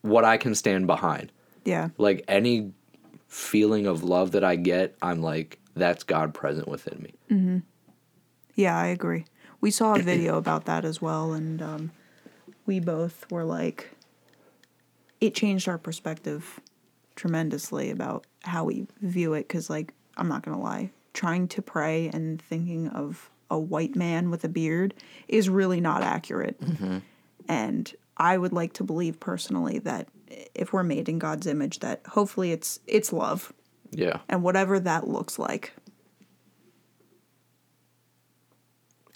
[0.01, 1.31] what I can stand behind.
[1.63, 1.89] yeah.
[1.97, 2.71] Like any
[3.27, 7.61] feeling of love that I get, I'm like that's God present within me.
[8.55, 9.25] Yeah, I agree.
[9.61, 11.91] We saw a video about that as well, and um,
[12.65, 13.91] we both were like,
[15.19, 16.59] it changed our perspective
[17.15, 19.47] tremendously about how we view it.
[19.47, 24.29] Because, like, I'm not gonna lie, trying to pray and thinking of a white man
[24.29, 24.93] with a beard
[25.27, 26.57] is really not accurate.
[27.47, 30.07] And I would like to believe personally that
[30.53, 33.53] if we're made in God's image, that hopefully it's it's love
[33.91, 34.19] Yeah.
[34.29, 35.73] and whatever that looks like.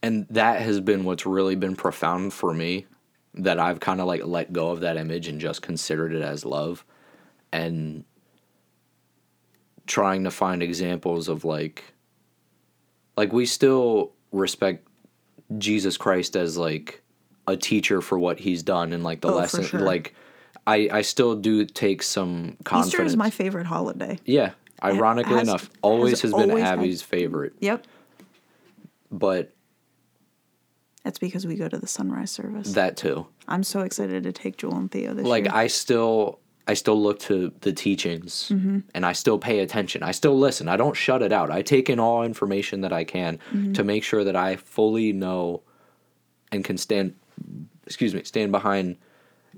[0.02, 2.86] and that has been what's really been profound for me
[3.34, 6.46] that I've kind of like let go of that image and just considered it as
[6.46, 6.86] love
[7.52, 8.04] and
[9.88, 11.84] trying to find examples of like
[13.18, 14.88] like we still respect
[15.58, 17.02] Jesus Christ as like
[17.50, 19.80] a teacher for what he's done and like the Oh, lesson sure.
[19.82, 20.16] like
[20.68, 24.20] I I still do take some confidence Easter is my favorite holiday.
[24.26, 24.52] yeah
[24.84, 27.86] ironically has- enough always has has, been always had- Abby's favorite Yep.
[29.12, 29.52] but
[31.04, 32.74] That's because we go to the sunrise service.
[32.74, 35.54] that too I'm so excited to take Joel and Theo this like year.
[35.56, 38.80] I still I still look to the teachings Mm-hmm.
[38.94, 40.04] and I still pay attention.
[40.04, 40.68] I still listen.
[40.70, 41.50] I don't shut it out.
[41.50, 43.74] I take in all information that I can Mm-hmm.
[43.74, 45.64] to make sure that I fully know
[46.52, 47.16] and can stand
[47.86, 48.98] excuse me, stand behind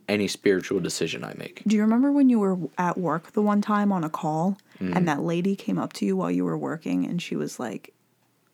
[0.07, 1.61] any spiritual decision I make.
[1.67, 4.97] Do you remember when you were at work the one time on a call Mm-hmm.
[4.97, 7.93] and that lady came up to you while you were working and she was like,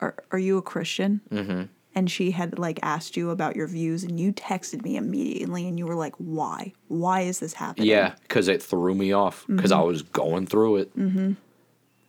[0.01, 1.61] "Are are you a Christian?" Mm-hmm.
[1.95, 5.79] And she had like asked you about your views and you texted me immediately and
[5.79, 6.73] you were like, "Why?
[6.89, 10.75] Why is this happening?" Yeah, cuz it threw me off because I was going through
[10.77, 10.97] it.
[10.97, 11.33] Mm-hmm.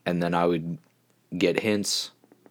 [0.04, 0.78] And then I would
[1.36, 2.10] get hints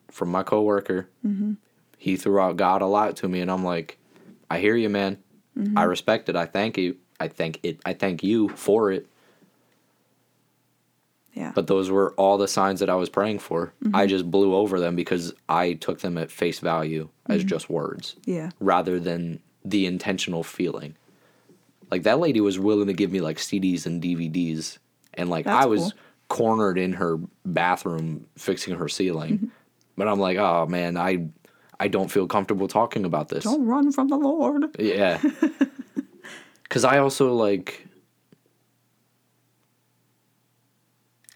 [0.10, 1.10] from my coworker.
[1.26, 1.56] Mm-hmm.
[1.98, 3.98] He threw out God a lot to me and I'm like,
[4.50, 5.18] I hear you, man.
[5.56, 5.90] I mm-hmm.
[5.90, 6.36] respect it.
[6.36, 6.98] I thank you.
[7.20, 7.80] I thank it.
[7.86, 9.08] I thank you for it.
[11.34, 11.52] Yeah.
[11.54, 13.74] But those were all the signs that I was praying for.
[13.82, 14.08] I mm-hmm.
[14.08, 17.50] just blew over them because I took them at face value as mm-hmm.
[17.50, 18.50] just words yeah.
[18.60, 20.96] rather than the intentional feeling.
[21.92, 24.80] Like that lady was willing to give me like CDs and DVDs
[25.14, 25.92] and like That's I was cool.
[26.30, 29.52] cornered in her bathroom fixing her ceiling.
[29.98, 31.28] but I'm like, "Oh man, I
[31.80, 34.66] I don't feel comfortable talking about this." Don't run from the Lord.
[34.80, 35.22] Yeah.
[36.70, 37.88] Cuz I also like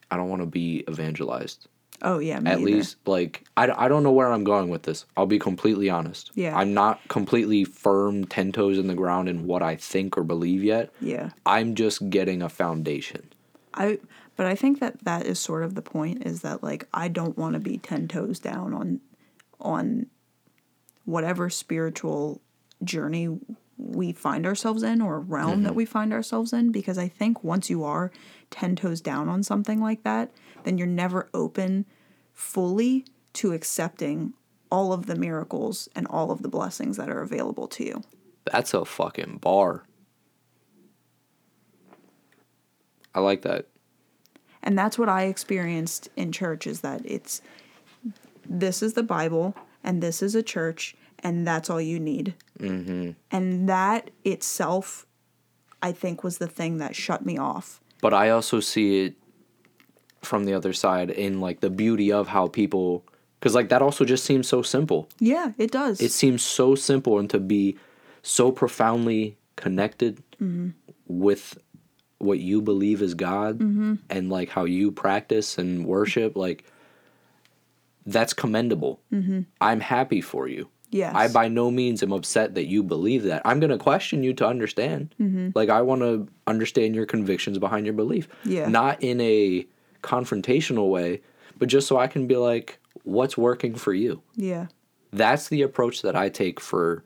[0.09, 1.67] I don't want to be evangelized.
[2.03, 2.65] Oh yeah, me At either.
[2.65, 5.05] least like I, I don't know where I'm going with this.
[5.15, 6.31] I'll be completely honest.
[6.33, 6.57] Yeah.
[6.57, 10.63] I'm not completely firm 10 toes in the ground in what I think or believe
[10.63, 10.91] yet.
[10.99, 11.29] Yeah.
[11.45, 13.31] I'm just getting a foundation.
[13.73, 13.99] I
[14.35, 17.37] but I think that that is sort of the point is that like I don't
[17.37, 18.99] want to be 10 toes down on
[19.59, 20.07] on
[21.05, 22.41] whatever spiritual
[22.83, 23.39] journey
[23.77, 25.77] we find ourselves in or realm that mm-hmm.
[25.77, 28.11] we find ourselves in because I think once you are
[28.51, 30.31] 10 toes down on something like that
[30.63, 31.85] then you're never open
[32.33, 34.33] fully to accepting
[34.71, 38.01] all of the miracles and all of the blessings that are available to you.
[38.51, 39.83] That's a fucking bar.
[43.13, 43.67] I like that.
[44.63, 47.41] And that's what I experienced in church is that it's
[48.47, 52.33] this is the Bible and this is a church and that's all you need.
[52.59, 53.11] Mm-hmm.
[53.29, 55.05] And that itself,
[55.81, 57.79] I think, was the thing that shut me off.
[58.01, 59.15] But I also see it
[60.21, 63.03] from the other side in like the beauty of how people
[63.41, 65.09] cuz like that also just seems so simple.
[65.19, 65.99] Yeah, it does.
[66.01, 67.77] it seems so simple and to be
[68.21, 70.21] so profoundly connected
[71.07, 71.57] with
[72.17, 76.63] what you believe is God and like how you practice and worship like
[78.05, 79.01] that's commendable.
[79.13, 79.41] Mm-hmm.
[79.59, 80.69] I'm happy for you.
[80.89, 81.13] Yes.
[81.15, 83.41] I by no means am upset that you believe that.
[83.45, 85.15] I'm going to question you to understand.
[85.21, 85.49] Mm-hmm.
[85.55, 88.27] Like I want to understand your convictions behind your belief.
[88.43, 88.67] Yeah.
[88.67, 89.65] Not in a
[90.03, 91.21] confrontational way,
[91.57, 94.67] but just so I can be like what's working for you yeah.
[95.13, 97.03] that's the approach that I take for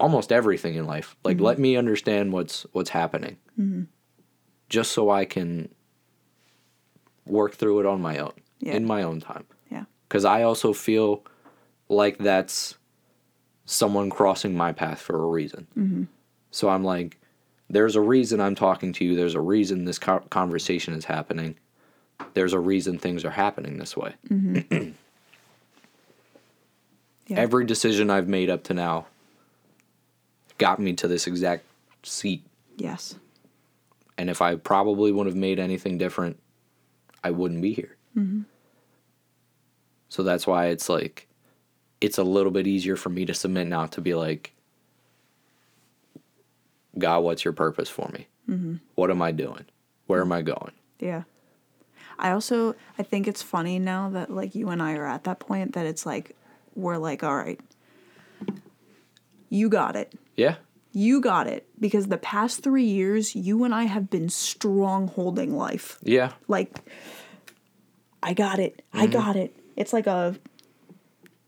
[0.00, 1.16] almost everything in life.
[1.24, 1.46] Like, mm-hmm.
[1.46, 3.36] let me understand what's what's happening,
[4.68, 5.68] just so I can
[7.26, 8.74] work through it on my own Yeah.
[8.74, 9.44] in my own time.
[10.12, 11.24] Because I also feel
[11.88, 12.74] like that's
[13.64, 15.66] someone crossing my path for a reason.
[15.74, 16.02] Mm-hmm.
[16.50, 17.18] So I'm like,
[17.70, 19.16] there's a reason I'm talking to you.
[19.16, 21.54] There's a reason this co- conversation is happening.
[22.34, 24.14] There's a reason things are happening this way.
[24.28, 24.90] Mm-hmm.
[27.28, 27.38] Yeah.
[27.38, 29.06] Every decision I've made up to now
[30.58, 31.64] got me to this exact
[32.02, 32.44] seat.
[32.76, 33.14] Yes.
[34.18, 36.40] And if I probably wouldn't have made anything different,
[37.22, 37.96] I wouldn't be here.
[38.18, 38.42] Mm-hmm.
[40.12, 41.26] So that's why it's like,
[42.02, 44.52] it's a little bit easier for me to submit now to be like,
[46.98, 48.26] God, what's your purpose for me?
[48.46, 48.74] Mm-hmm.
[48.94, 49.64] What am I doing?
[50.08, 50.72] Where am I going?
[51.00, 51.22] Yeah.
[52.18, 55.38] I also I think it's funny now that like you and I are at that
[55.38, 56.36] point that it's like
[56.74, 57.58] we're like, all right,
[59.48, 60.12] you got it.
[60.36, 60.56] Yeah.
[60.92, 61.66] You got it.
[61.80, 65.98] Because the past three years, you and I have been strong holding life.
[66.02, 66.32] Yeah.
[66.48, 66.80] Like
[68.22, 68.82] I got it.
[68.92, 69.12] I mm-hmm.
[69.12, 69.56] got it.
[69.76, 70.36] It's like a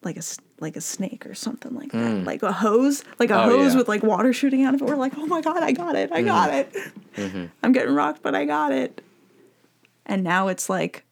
[0.03, 0.22] like a
[0.61, 1.99] like a snake or something like that.
[1.99, 2.27] Mm.
[2.27, 3.79] Like a hose, like a Oh, hose yeah.
[3.79, 4.89] with like water shooting out of it.
[4.89, 6.12] We're like, oh my god, I got it.
[6.12, 6.27] I mm-hmm.
[6.27, 6.72] got it.
[7.16, 7.45] Mm-hmm.
[7.62, 9.03] I'm getting rocked, but I got it.
[10.07, 11.05] And now it's like,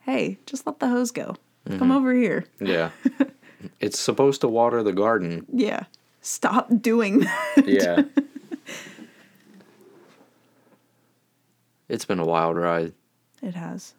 [0.00, 1.36] hey, just let the hose go.
[1.66, 1.92] Come mm-hmm.
[1.92, 2.46] over here.
[2.60, 2.90] Yeah.
[3.80, 5.44] it's supposed to water the garden.
[5.52, 5.84] Yeah.
[6.22, 7.20] Stop doing
[7.56, 7.64] that.
[7.66, 8.02] Yeah.
[11.88, 12.94] it's been a wild ride.
[13.42, 13.94] It has.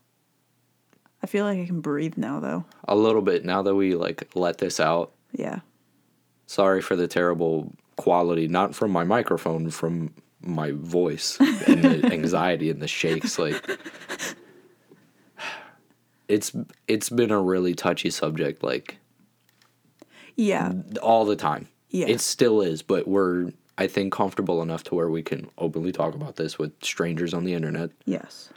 [1.22, 2.66] I feel like I can breathe now though.
[2.88, 5.12] A little bit now that we like let this out.
[5.32, 5.60] Yeah.
[6.48, 12.70] Sorry for the terrible quality, not from my microphone, from my voice and the anxiety
[12.70, 13.38] and the shakes.
[13.38, 13.64] Like
[16.28, 16.56] it's
[16.88, 18.98] it's been a really touchy subject, like
[20.36, 20.74] Yeah.
[21.02, 21.68] all the time.
[21.90, 22.08] Yeah.
[22.08, 26.14] It still is, but we're I think comfortable enough to where we can openly talk
[26.14, 27.92] about this with strangers on the internet.
[28.06, 28.50] Yes.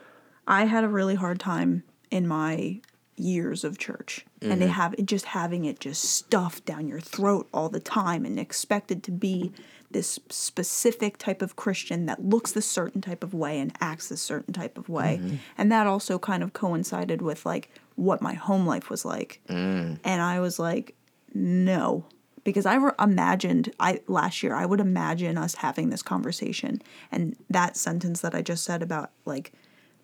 [0.47, 2.81] I had a really hard time in my
[3.17, 4.61] years of church and Mm-hmm.
[4.63, 8.39] to have it just having it just stuffed down your throat all the time and
[8.41, 9.53] expected to be
[9.93, 14.21] this specific type of Christian that looks this certain type of way and acts this
[14.23, 15.21] certain type of way.
[15.21, 15.37] Mm-hmm.
[15.59, 19.41] And that also kind of coincided with like what my home life was like.
[19.49, 19.99] Mm.
[20.03, 20.97] And I was like,
[21.35, 22.07] no.
[22.43, 26.83] Because I re- imagined I last year I would imagine us having this conversation
[27.13, 29.53] and that sentence that I just said about like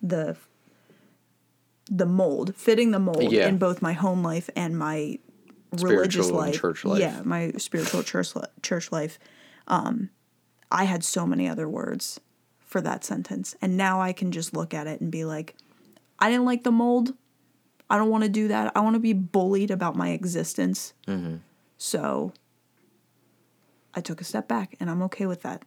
[0.01, 0.37] the
[1.91, 3.49] the mold fitting the mold Yeah.
[3.49, 5.19] in both my home life and my
[5.73, 7.01] religious Spiritual and life church life.
[7.01, 9.19] yeah my spiritual church li- church life
[9.67, 10.11] um
[10.71, 12.21] I had so many other words
[12.59, 15.55] for that sentence and now I can just look at it and be like
[16.19, 17.15] I didn't like the mold
[17.91, 21.37] I don't want to do that I want to be bullied about my existence Mm-hmm.
[21.79, 22.33] so
[23.95, 25.63] I took a step back and I'm okay with that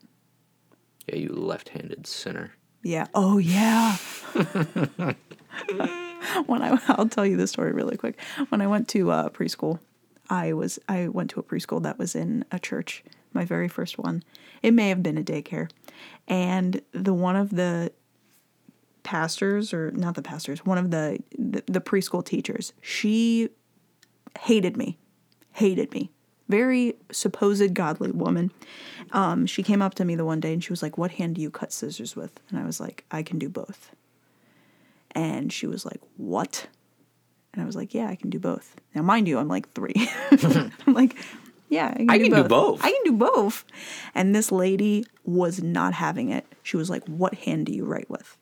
[1.08, 2.52] Yeah, you left-handed sinner.
[2.84, 3.06] Yeah.
[3.14, 3.98] Oh yeah.
[6.46, 8.20] when I I'll tell you this story really quick.
[8.50, 9.80] When I went to uh, preschool,
[10.30, 13.04] I was I went to a preschool that was in a church.
[13.34, 14.24] My very first one.
[14.62, 15.70] It may have been a daycare,
[16.28, 17.92] and the one of the
[19.04, 22.74] pastors or not the pastors, one of the the, the preschool teachers.
[22.82, 23.50] She
[24.40, 24.98] hated me,
[25.54, 26.12] hated me.
[26.50, 28.52] Very supposed godly woman.
[29.14, 31.36] Um, she came up to me the one day and she was like, "What hand
[31.36, 33.92] do you cut scissors with?" And I was like, "I can do both."
[35.14, 36.68] And she was like, "What?"
[37.54, 39.94] And I was like, "Yeah, I can do both." Now, mind you, I'm like three.
[40.32, 41.16] I'm like,
[41.70, 42.44] "Yeah, I can, I do, can both.
[42.44, 42.84] do both.
[42.84, 43.66] I can do both."
[44.16, 46.46] And this lady was not having it.
[46.64, 48.38] She was like, "What hand do you write with?"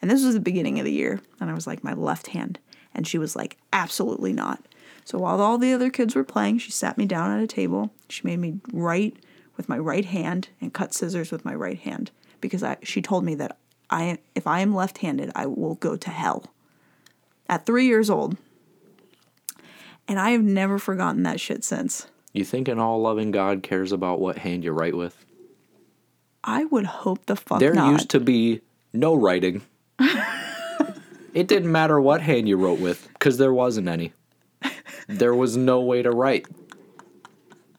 [0.00, 2.58] And this was the beginning of the year, and I was like, "My left hand."
[2.94, 4.62] And she was like, "Absolutely not."
[5.04, 7.92] So while all the other kids were playing, she sat me down at a table.
[8.08, 9.16] She made me write
[9.56, 13.24] with my right hand and cut scissors with my right hand because I she told
[13.24, 13.56] me that
[13.90, 16.44] I if I am left-handed, I will go to hell.
[17.48, 18.36] At 3 years old.
[20.08, 22.06] And I have never forgotten that shit since.
[22.32, 25.24] You think an all-loving God cares about what hand you write with?
[26.44, 27.60] I would hope the fuck not.
[27.60, 27.92] There not.
[27.92, 28.60] used to be
[28.92, 29.62] no writing.
[31.34, 34.12] it didn't matter what hand you wrote with because there wasn't any.
[35.08, 36.46] There was no way to write.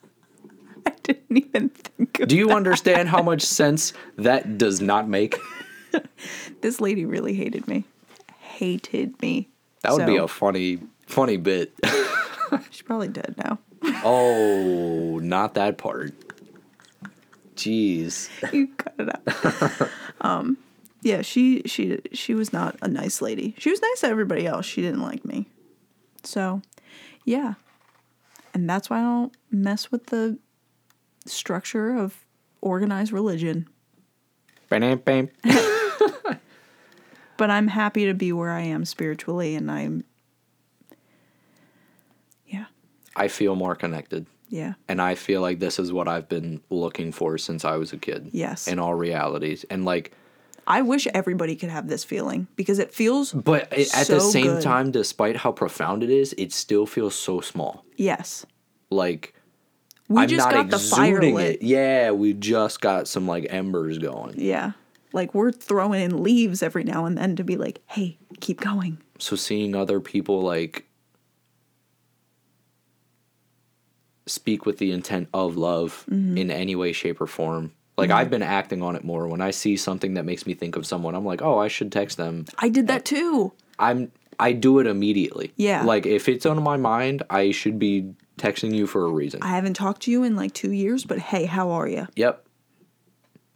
[0.85, 5.37] I didn't even think of Do you understand how much sense that does not make?
[6.61, 7.85] this lady really hated me.
[8.39, 9.49] Hated me.
[9.81, 11.73] That would be a funny, funny bit.
[12.71, 13.59] She's probably dead now.
[14.03, 16.13] oh, not that part.
[17.55, 18.29] Jeez.
[18.53, 19.89] you cut it out.
[20.21, 20.57] um,
[21.01, 23.55] yeah, she she she was not a nice lady.
[23.57, 24.65] She was nice to everybody else.
[24.65, 25.47] She didn't like me.
[26.23, 26.61] So,
[27.23, 27.53] yeah,
[28.53, 30.37] and that's why I don't mess with the
[31.25, 32.25] structure of
[32.61, 33.67] organized religion.
[37.37, 40.03] But I'm happy to be where I am spiritually, and I'm
[42.47, 42.65] yeah
[43.15, 44.25] I feel more connected.
[44.49, 47.93] yeah And I feel like this is what I've been looking for since I was
[47.93, 48.29] a kid.
[48.31, 48.67] Yes.
[48.67, 49.65] In all realities.
[49.69, 50.11] And like,
[50.65, 54.45] I wish everybody could have this feeling because it feels but it, at the same
[54.45, 54.61] good.
[54.63, 57.85] time, despite how profound it is, it still feels so small.
[57.97, 58.45] yes.
[58.89, 59.33] Like,
[60.07, 61.55] We I'm just not got the fire lit.
[61.55, 61.61] it.
[61.61, 64.35] Yeah, we just got some like embers going.
[64.37, 64.71] Yeah.
[65.13, 68.99] Like we're throwing in leaves every now and then to be like, hey, keep going.
[69.19, 70.85] so seeing other people like
[74.25, 76.37] speak with the intent of love mm-hmm.
[76.37, 78.17] in any way shape or form like mm-hmm.
[78.19, 80.85] i've been acting on it more when i see something that makes me think of
[80.85, 83.53] someone i'm like oh i should text them I did that too.
[83.79, 85.83] i'm i do it immediately Yeah.
[85.83, 89.47] like if it's on my mind i should be texting you for a reason I
[89.47, 92.07] haven't talked to you in like two years, but hey, how are you?
[92.15, 92.46] yep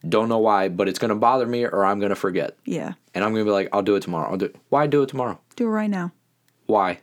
[0.07, 2.93] don't know why but it's gonna bother me or i'm gonna forget Yeah.
[3.13, 4.55] and i'm gonna be like i'll do it tomorrow i'll do it.
[4.69, 6.11] why do it tomorrow Do it right now.
[6.65, 6.99] why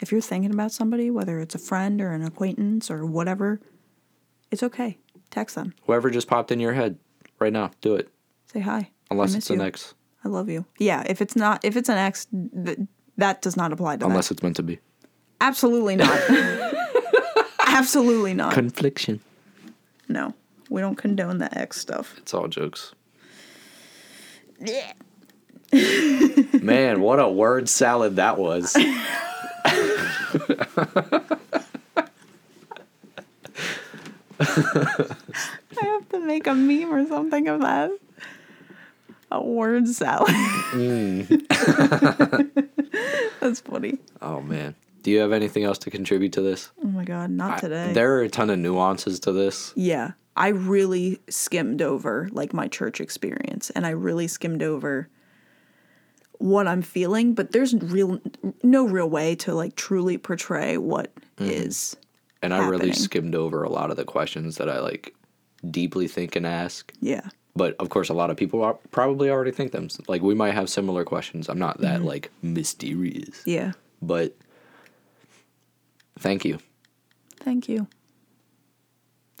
[0.00, 3.60] If you're thinking about somebody, whether it's a friend or an acquaintance or whatever,
[4.50, 4.98] it's okay.
[5.30, 5.74] Text them.
[5.86, 6.98] whoever just popped in your head
[7.38, 8.08] right now do it
[8.52, 8.90] Say hi.
[9.10, 9.94] unless I it's miss an ex
[10.24, 10.64] I love you.
[10.78, 12.26] Yeah, if it's not if it's an ex,
[12.64, 12.78] th-
[13.16, 14.06] that does not apply to that.
[14.06, 14.34] unless that.
[14.34, 14.78] it's meant to be
[15.40, 16.20] Absolutely not.
[17.66, 18.52] Absolutely not.
[18.52, 19.20] confliction
[20.08, 20.34] no,
[20.72, 22.14] we don't condone the X stuff.
[22.16, 22.94] It's all jokes.
[24.58, 24.94] Yeah.
[26.62, 28.74] Man, what a word salad that was.
[28.76, 28.84] I
[35.80, 37.90] have to make a meme or something of that.
[39.30, 40.30] A word salad.
[40.72, 41.28] Mm.
[43.40, 43.98] That's funny.
[44.20, 44.74] Oh man.
[45.02, 46.70] Do you have anything else to contribute to this?
[46.82, 47.92] Oh my god, not today.
[47.92, 49.72] There are a ton of nuances to this.
[49.74, 50.12] Yeah.
[50.36, 55.08] I really skimmed over like my church experience and I really skimmed over
[56.38, 58.20] what I'm feeling, but there's real
[58.62, 61.96] no real way to like truly portray what is.
[62.42, 65.14] And I really skimmed over a lot of the questions that I like
[65.70, 66.92] deeply think and ask.
[67.00, 67.28] Yeah.
[67.54, 69.88] But of course, a lot of people are, probably already think them.
[70.08, 71.48] Like we might have similar questions.
[71.48, 71.82] I'm not Mm-hmm.
[71.84, 73.42] that like mysterious.
[73.44, 73.72] Yeah.
[74.00, 74.34] But
[76.18, 76.58] thank you.
[77.36, 77.86] Thank you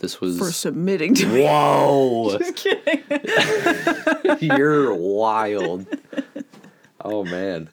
[0.02, 1.44] This was for submitting to me.
[1.44, 2.36] Whoa.
[2.38, 3.02] Just kidding.
[4.56, 5.86] You're wild.
[7.00, 7.70] Oh man.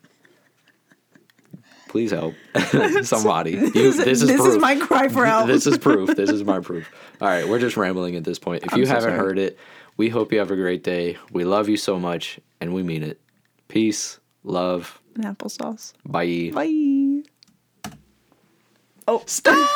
[1.87, 2.35] Please help
[3.01, 3.51] somebody.
[3.53, 5.47] You, this is this is my cry for help.
[5.47, 6.15] This is proof.
[6.15, 6.87] This is my proof.
[7.19, 8.63] All right, we're just rambling at this point.
[8.63, 9.17] If you so haven't sorry.
[9.19, 9.57] heard it,
[9.97, 11.17] we hope you have a great day.
[11.31, 13.19] We love you so much, and we mean it.
[13.69, 15.93] Peace, love, And applesauce.
[16.05, 16.51] bye.
[16.53, 17.23] Bye.
[19.07, 19.67] Oh, stop!